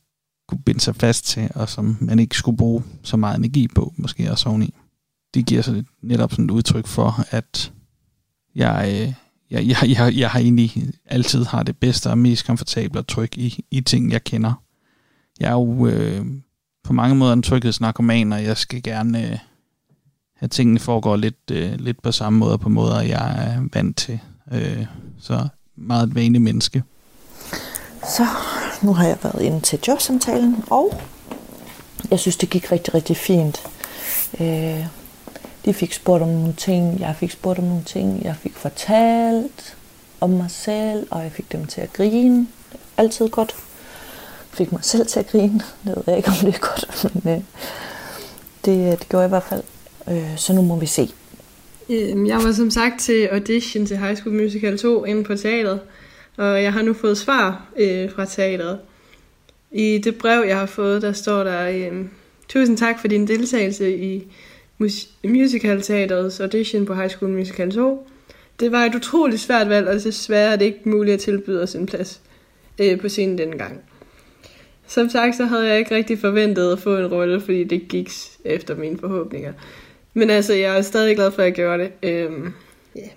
[0.48, 3.94] kunne binde sig fast til, og som man ikke skulle bruge så meget energi på,
[3.96, 4.74] måske også oveni.
[5.34, 7.72] Det giver så netop sådan et udtryk for, at
[8.54, 9.06] jeg...
[9.08, 9.14] Øh,
[9.50, 13.38] jeg, jeg, jeg, jeg har egentlig altid har det bedste og mest komfortable og tryg
[13.38, 14.62] i, i ting, jeg kender.
[15.40, 16.26] Jeg er jo øh,
[16.84, 19.38] på mange måder en tryghedsnarkoman, og jeg skal gerne øh,
[20.36, 24.20] have tingene foregår lidt, øh, lidt på samme måde, på måder, jeg er vant til.
[24.52, 24.86] Øh,
[25.20, 26.82] så meget et vanligt menneske.
[28.16, 28.26] Så
[28.82, 31.00] nu har jeg været inde til jobsamtalen, og
[32.10, 33.62] jeg synes, det gik rigtig, rigtig fint.
[34.40, 34.86] Øh,
[35.64, 39.76] de fik spurgt om nogle ting, jeg fik spurgt om nogle ting, jeg fik fortalt
[40.20, 42.48] om mig selv, og jeg fik dem til at grine.
[42.96, 43.56] Altid godt.
[44.50, 45.62] Fik mig selv til at grine.
[45.84, 47.42] Det ved jeg ikke, om det er godt, men øh,
[48.64, 49.62] det, øh, det gjorde jeg i hvert fald.
[50.08, 51.10] Øh, så nu må vi se.
[51.90, 55.80] Øhm, jeg var som sagt til audition til High School Musical 2 inde på teateret,
[56.36, 58.78] og jeg har nu fået svar øh, fra teateret.
[59.72, 62.04] I det brev, jeg har fået, der står der, øh,
[62.48, 64.26] tusind tak for din deltagelse i
[64.80, 68.06] mus- Musical-teaterets audition på High School Musical 2.
[68.60, 71.74] Det var et utroligt svært valg, og desværre er det ikke muligt at tilbyde os
[71.74, 72.22] en plads
[72.80, 73.80] øh, på scenen denne gang.
[74.86, 78.10] Som sagt, så havde jeg ikke rigtig forventet at få en rolle, fordi det gik
[78.44, 79.52] efter mine forhåbninger.
[80.14, 81.92] Men altså, jeg er stadig glad for, at jeg gjorde det.
[82.02, 82.52] Øhm,
[82.96, 83.08] yeah.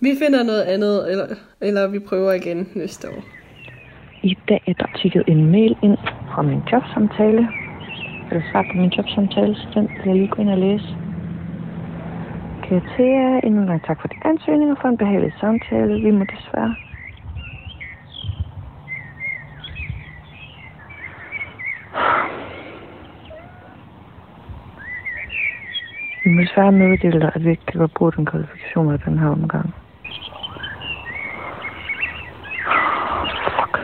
[0.00, 1.26] Vi finder noget andet, eller,
[1.60, 3.24] eller vi prøver igen næste år.
[4.22, 5.98] I dag er der tykket en mail ind
[6.34, 7.48] fra min jobsamtale
[8.28, 10.88] blev svar på min jobsamtale, så den vil jeg lige gå ind og læse.
[12.62, 16.00] Kære Thea, endnu en gang tak for din ansøgning og for en behagelig samtale.
[16.04, 16.74] Vi må desværre
[26.28, 29.28] Vi må desværre meddele dig, at vi ikke kan gøre den kvalifikation af den her
[29.28, 29.74] omgang.
[33.56, 33.78] Fuck.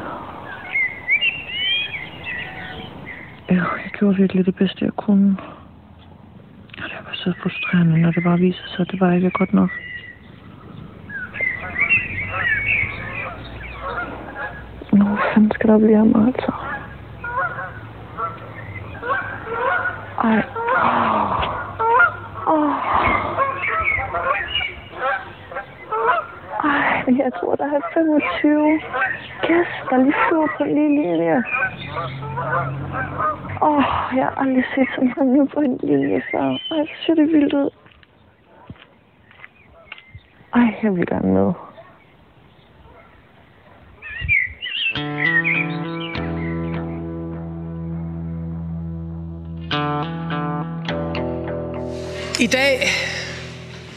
[3.50, 5.36] Ja, jeg gjorde virkelig det bedste, jeg kunne.
[6.82, 9.54] Og det var så frustrerende, når det bare viser sig, at det var ikke godt
[9.54, 9.70] nok.
[14.92, 16.52] Nå, hvad fanden skal der blive af mig, altså?
[20.24, 20.42] Ej.
[22.54, 22.72] Åh.
[26.64, 28.80] Ej, jeg tror, der er 25
[29.40, 31.44] gæster lige flyver på lige linje.
[33.64, 36.44] Åh, oh, jeg har aldrig set så mange på en linje før.
[36.70, 37.70] Ej, det ser det vildt ud.
[40.54, 41.52] Ej, jeg vil gerne med.
[52.40, 52.78] I dag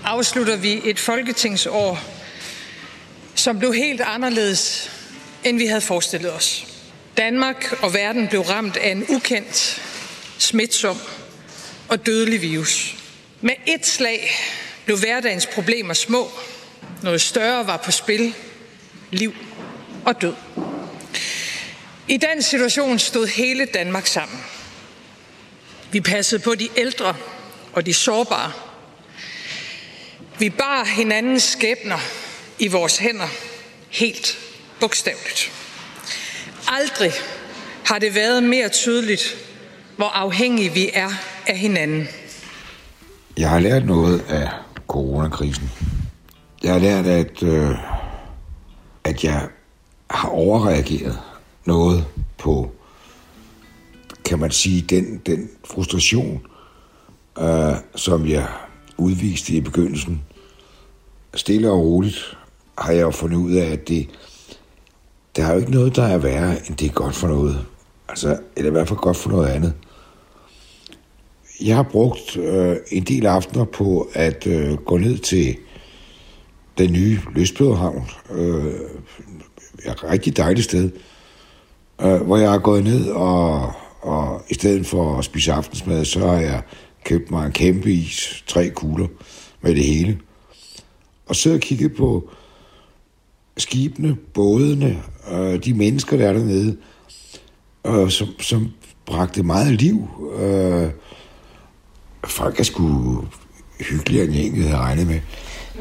[0.05, 1.97] afslutter vi et folketingsår,
[3.36, 4.91] som blev helt anderledes,
[5.45, 6.66] end vi havde forestillet os.
[7.18, 9.82] Danmark og verden blev ramt af en ukendt,
[10.38, 10.97] smitsom
[11.89, 12.95] og dødelig virus.
[13.41, 14.32] Med et slag
[14.86, 16.32] blev hverdagens problemer små.
[17.03, 18.34] Noget større var på spil.
[19.11, 19.36] Liv
[20.05, 20.34] og død.
[22.07, 24.39] I den situation stod hele Danmark sammen.
[25.91, 27.15] Vi passede på de ældre
[27.74, 28.51] og de sårbare.
[30.39, 31.99] Vi bar hinandens skæbner
[32.59, 33.28] i vores hænder
[33.89, 34.38] helt
[34.80, 35.51] bogstaveligt.
[36.68, 37.11] Aldrig
[37.86, 39.36] har det været mere tydeligt,
[39.95, 41.09] hvor afhængige vi er
[41.47, 42.07] af hinanden.
[43.38, 44.49] Jeg har lært noget af
[44.88, 45.72] coronakrisen.
[46.63, 47.76] Jeg har lært, at, øh,
[49.03, 49.47] at jeg
[50.09, 51.20] har overreageret
[51.65, 52.05] noget
[52.38, 52.72] på,
[54.26, 56.41] kan man sige, den, den frustration,
[57.39, 58.47] øh, som jeg
[58.97, 60.24] udviste i begyndelsen.
[61.36, 62.38] Stille og roligt
[62.78, 64.09] har jeg jo fundet ud af, at det,
[65.38, 67.66] der er jo ikke noget, der er værre, end det er godt for noget.
[68.10, 69.74] Altså, eller i hvert fald godt for noget andet.
[71.62, 75.58] Jeg har brugt øh, en del aftener på at øh, gå ned til
[76.78, 78.10] den nye Løsbøderhavn.
[78.32, 78.74] Øh,
[79.86, 80.92] et rigtig dejligt sted.
[82.02, 83.72] Øh, hvor jeg er gået ned, og,
[84.02, 86.62] og i stedet for at spise aftensmad, så har jeg
[87.04, 89.08] købt mig en kæmpe is, tre kugler
[89.62, 90.20] med det hele.
[91.28, 92.30] Og så og kigget på
[93.58, 96.78] skibene, bådene, øh, de mennesker, der er dernede,
[97.88, 98.72] øh, som, som
[99.06, 100.08] bragte meget liv.
[100.40, 100.90] Øh,
[102.26, 103.24] folk er sgu
[103.80, 105.20] hyggeligere, end jeg egentlig havde regnet med.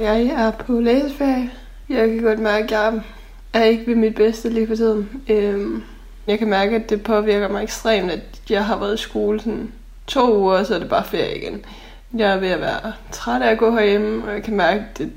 [0.00, 1.50] Jeg er på læseferie.
[1.88, 3.00] Jeg kan godt mærke, at jeg
[3.52, 5.08] er ikke ved mit bedste lige for tiden.
[5.28, 5.82] Øhm,
[6.26, 8.20] jeg kan mærke, at det påvirker mig ekstremt, at
[8.50, 9.72] jeg har været i skole sådan
[10.06, 11.64] to uger, så er det bare ferie igen.
[12.16, 14.98] Jeg er ved at være træt af at gå herhjemme, og jeg kan mærke, at
[14.98, 15.10] det er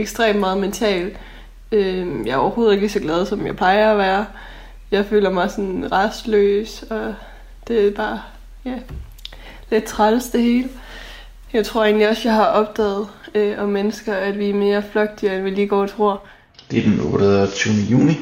[0.00, 1.16] ekstremt meget mentalt.
[1.72, 4.26] Øhm, jeg er overhovedet ikke så glad, som jeg plejer at være.
[4.90, 7.14] Jeg føler mig sådan restløs, og
[7.68, 8.20] det er bare
[8.64, 8.74] ja,
[9.70, 10.68] lidt træls det hele.
[11.52, 15.34] Jeg tror egentlig også, jeg har opdaget øh, om mennesker, at vi er mere flygtige,
[15.34, 16.22] end vi lige går og tror.
[16.70, 17.74] Det er den 28.
[17.74, 18.16] juni.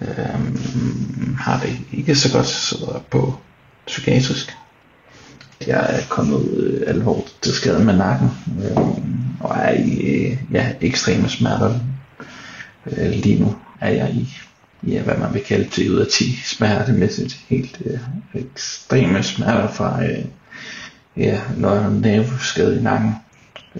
[0.00, 3.34] Øhm, har det ikke så godt, sidder på
[3.86, 4.56] psykiatrisk.
[5.66, 8.30] Jeg er kommet øh, alvorligt til skade med nakken,
[8.64, 8.76] øh,
[9.40, 11.74] og er i øh, ja, ekstreme smerter.
[12.86, 14.28] Øh, lige nu er jeg i,
[14.86, 17.40] ja, hvad man vil kalde til ud af 10 smertemæssigt.
[17.48, 17.98] Helt øh,
[18.34, 20.24] ekstreme smerter fra øh,
[21.16, 21.40] ja,
[21.90, 23.14] nerveskade i nakken,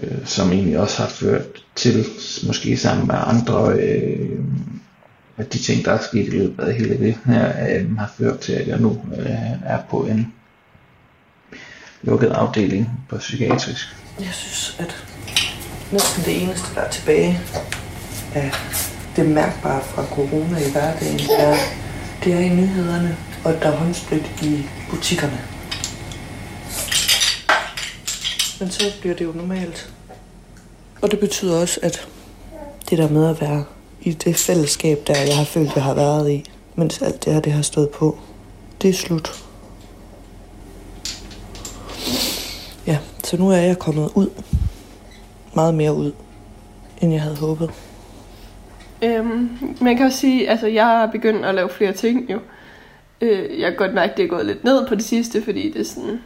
[0.01, 2.05] øh, som egentlig også har ført til,
[2.47, 4.39] måske sammen med andre øh,
[5.37, 8.39] at de ting, der er sket i løbet af hele det her, øh, har ført
[8.39, 9.25] til, at jeg nu øh,
[9.65, 10.33] er på en
[12.01, 13.95] lukket afdeling på psykiatrisk.
[14.19, 15.03] Jeg synes, at
[15.91, 17.39] næsten det eneste, der er tilbage
[18.35, 18.51] af
[19.17, 21.55] det mærkbare fra corona i hverdagen, det er,
[22.23, 25.39] det er i nyhederne, og der er håndsprit i butikkerne.
[28.59, 29.93] Men så bliver det jo normalt.
[31.01, 32.07] Og det betyder også, at
[32.89, 33.63] det der med at være
[34.01, 36.45] i det fællesskab, der jeg har følt, jeg har været i,
[36.75, 38.17] mens alt det her det har stået på,
[38.81, 39.43] det er slut.
[42.87, 44.29] Ja, så nu er jeg kommet ud.
[45.53, 46.11] Meget mere ud,
[47.01, 47.71] end jeg havde håbet.
[49.03, 49.49] Øhm,
[49.81, 52.39] man kan også sige, altså jeg er begyndt at lave flere ting jo.
[53.21, 55.71] Øh, jeg kan godt mærke, at det er gået lidt ned på det sidste, fordi
[55.71, 56.21] det er sådan,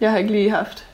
[0.00, 0.86] jeg har ikke lige haft,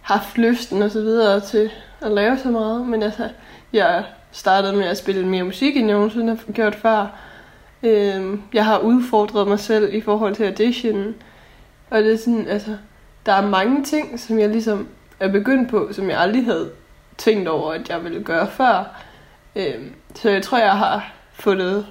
[0.00, 3.28] haft lysten og så videre til at lave så meget, men altså,
[3.72, 7.06] jeg startede med at spille mere musik, end jeg nogensinde har gjort før.
[7.82, 11.14] Øhm, jeg har udfordret mig selv i forhold til audition,
[11.90, 12.76] og det er sådan, altså,
[13.26, 14.88] der er mange ting, som jeg ligesom
[15.20, 16.70] er begyndt på, som jeg aldrig havde
[17.18, 19.02] tænkt over, at jeg ville gøre før.
[19.56, 19.74] Øh,
[20.14, 21.86] så jeg tror, jeg har fundet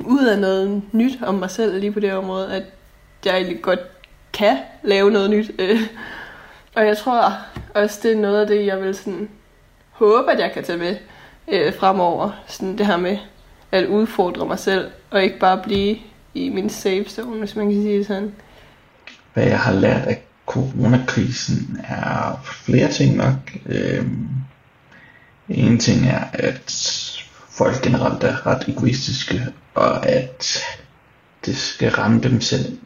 [0.00, 2.62] ud af noget nyt om mig selv lige på det område, at
[3.24, 3.80] jeg egentlig godt
[4.32, 5.50] kan lave noget nyt.
[5.58, 5.80] Øh,
[6.74, 7.32] og jeg tror
[7.74, 9.28] også, det er noget af det, jeg vil sådan
[9.90, 10.96] håbe, at jeg kan tage med
[11.52, 12.30] øh, fremover.
[12.46, 13.18] Sådan det her med
[13.72, 15.96] at udfordre mig selv, og ikke bare blive
[16.34, 18.34] i min safe zone, hvis man kan sige det sådan.
[19.34, 23.34] Hvad jeg har lært af coronakrisen er flere ting nok.
[23.66, 24.28] Øhm,
[25.48, 26.72] en ting er, at
[27.50, 30.58] folk generelt er ret egoistiske, og at
[31.46, 32.78] det skal ramme dem selv.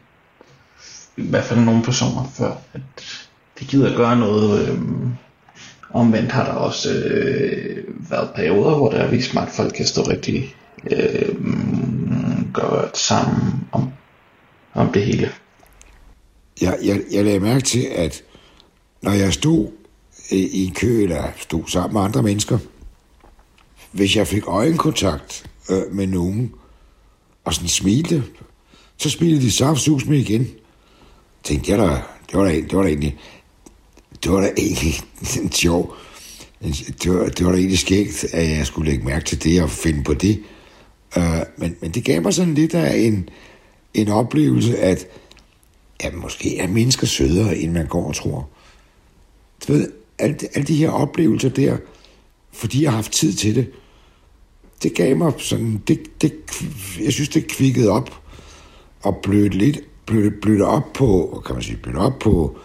[1.17, 2.81] I hvert fald nogle personer, før at
[3.59, 4.69] de gider gøre noget.
[4.69, 5.11] Øhm,
[5.89, 9.85] omvendt har der også øh, været perioder, hvor der er vist mig, at folk kan
[9.85, 10.55] stå rigtig
[10.91, 11.35] øh,
[12.53, 13.91] godt sammen om,
[14.73, 15.31] om det hele.
[16.61, 18.21] Jeg, jeg, jeg lagde mærke til, at
[19.01, 19.67] når jeg stod
[20.31, 22.57] Øh, i en kø, eller stod sammen med andre mennesker,
[23.91, 26.53] hvis jeg fik øjenkontakt øh, med nogen,
[27.45, 28.23] og sådan smilte,
[28.97, 30.47] så smilede de saftsus med igen.
[31.43, 32.01] Tænkte jeg da,
[32.31, 33.17] det var da, det var da egentlig,
[34.23, 34.93] det var da egentlig
[35.43, 35.95] en sjov,
[37.03, 39.69] det var, det var da egentlig skægt, at jeg skulle lægge mærke til det og
[39.69, 40.43] finde på det.
[41.17, 43.29] Øh, men, men det gav mig sådan lidt af en,
[43.93, 45.07] en oplevelse, at
[46.03, 48.49] ja, måske er mennesker sødere, end man går og tror.
[49.67, 51.77] Du ved, alle, alle de her oplevelser der,
[52.51, 53.71] fordi jeg har haft tid til det,
[54.83, 56.33] det gav mig sådan, det, det,
[57.03, 58.21] jeg synes, det kvikkede op
[59.01, 62.57] og blødte lidt, blødte, blødte op på, kan man sige, blødte op på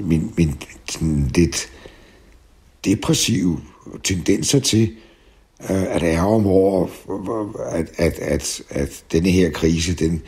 [0.00, 0.54] min, min
[0.90, 1.70] sådan lidt
[2.84, 3.60] depressive
[4.04, 4.96] tendenser til,
[5.70, 6.88] øh, at jeg om over,
[7.70, 10.22] at, at, at, at denne her krise, den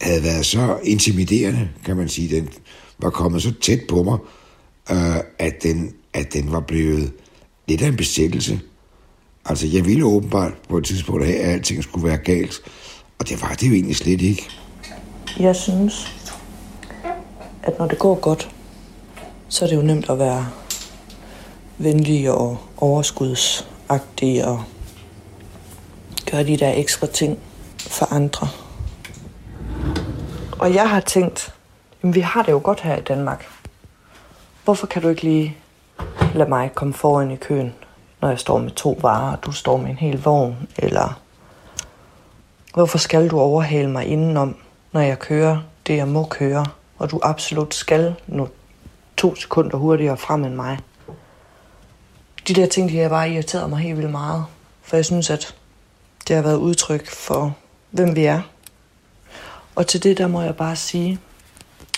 [0.00, 2.48] havde været så intimiderende, kan man sige, den
[2.98, 4.18] var kommet så tæt på mig,
[4.90, 7.12] øh, at, den, at den var blevet
[7.68, 8.60] lidt af en besættelse.
[9.44, 12.60] Altså, jeg ville åbenbart på et tidspunkt have, at alting skulle være galt,
[13.18, 14.48] og det var det jo egentlig slet ikke.
[15.38, 16.12] Jeg synes,
[17.62, 18.50] at når det går godt,
[19.48, 20.48] så er det jo nemt at være
[21.78, 24.62] venlig og overskudsagtig og
[26.30, 27.38] gøre de der ekstra ting
[27.78, 28.48] for andre.
[30.58, 31.54] Og jeg har tænkt,
[32.02, 33.46] jamen, vi har det jo godt her i Danmark.
[34.64, 35.56] Hvorfor kan du ikke lige
[36.34, 37.74] lade mig komme foran i køen,
[38.20, 40.68] når jeg står med to varer, og du står med en hel vogn?
[40.78, 41.20] Eller
[42.74, 44.56] hvorfor skal du overhale mig indenom,
[44.92, 46.66] når jeg kører det, jeg må køre,
[46.98, 48.48] og du absolut skal nå
[49.16, 50.78] to sekunder hurtigere frem end mig?
[52.48, 54.44] De der ting, de har bare irriteret mig helt vildt meget.
[54.82, 55.54] For jeg synes, at
[56.28, 57.56] det har været udtryk for,
[57.90, 58.40] hvem vi er.
[59.74, 61.18] Og til det, der må jeg bare sige,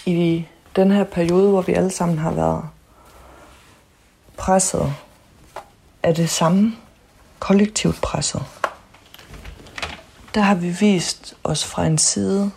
[0.07, 0.45] i
[0.77, 2.63] den her periode, hvor vi alle sammen har været
[4.37, 4.95] presset,
[6.03, 6.73] er det samme
[7.39, 8.43] kollektivt presset.
[10.35, 12.51] Der har vi vist os fra en side,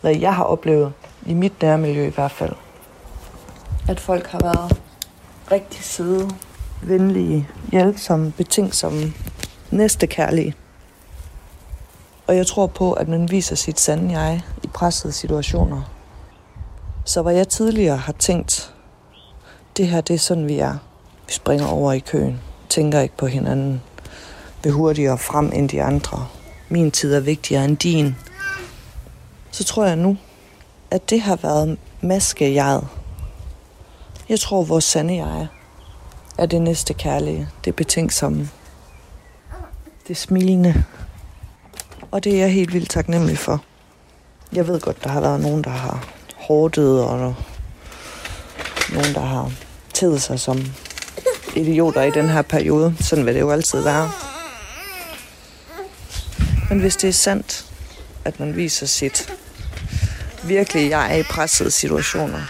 [0.00, 0.92] hvad jeg har oplevet,
[1.26, 2.52] i mit nærmiljø i hvert fald,
[3.88, 4.80] at folk har været
[5.50, 6.30] rigtig søde,
[6.82, 9.12] venlige, hjælpsomme, betingsomme,
[9.70, 10.54] næstekærlige.
[12.26, 15.99] Og jeg tror på, at man viser sit sande jeg i pressede situationer.
[17.10, 18.74] Så hvor jeg tidligere har tænkt,
[19.76, 20.76] det her det er sådan, vi er.
[21.26, 23.82] Vi springer over i køen, tænker ikke på hinanden,
[24.62, 26.28] vil hurtigere frem end de andre.
[26.68, 28.16] Min tid er vigtigere end din.
[29.50, 30.16] Så tror jeg nu,
[30.90, 32.88] at det har været maskejeget.
[34.28, 35.46] Jeg tror, vores sande jeg
[36.38, 38.48] er det næste kærlige, det betænksomme,
[40.08, 40.84] det smilende.
[42.10, 43.64] Og det er jeg helt vildt taknemmelig for.
[44.52, 46.19] Jeg ved godt, der har været nogen, der har
[46.50, 47.34] hårdet, og
[48.92, 49.52] nogen, der har
[49.94, 50.58] tædet sig som
[51.56, 52.94] idioter i den her periode.
[53.00, 54.10] Sådan vil det jo altid være.
[56.68, 57.66] Men hvis det er sandt,
[58.24, 59.32] at man viser sit
[60.44, 62.42] virkelig jeg er i pressede situationer,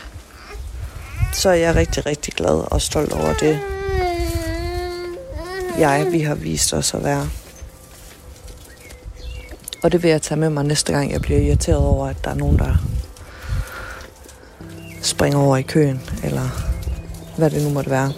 [1.33, 3.61] så er jeg rigtig, rigtig glad og stolt over det,
[5.79, 7.31] jeg, vi har vist os at være.
[9.83, 12.31] Og det vil jeg tage med mig næste gang, jeg bliver irriteret over, at der
[12.31, 12.77] er nogen, der
[15.03, 16.49] springe over i køen, eller
[17.39, 18.13] hvad det nu måtte være.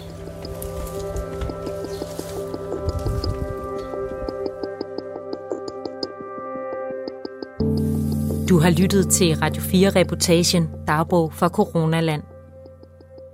[8.49, 12.21] Du har lyttet til Radio 4-reportagen Dagbog fra Coronaland.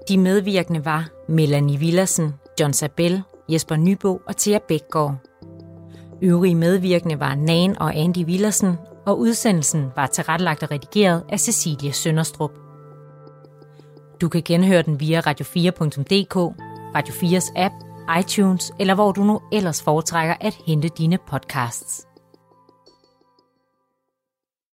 [0.10, 5.16] De medvirkende var Melanie Villersen, John Sabel, Jesper Nybo og Thea Bækgaard.
[6.22, 11.94] Øvrige medvirkende var Nan og Andy Villersen, og udsendelsen var tilrettelagt og redigeret af Cecilie
[11.94, 12.52] Sønderstrup.
[14.22, 16.36] Du kan genhøre den via radio4.dk,
[16.96, 17.74] Radio 4's app,
[18.20, 22.09] iTunes eller hvor du nu ellers foretrækker at hente dine podcasts.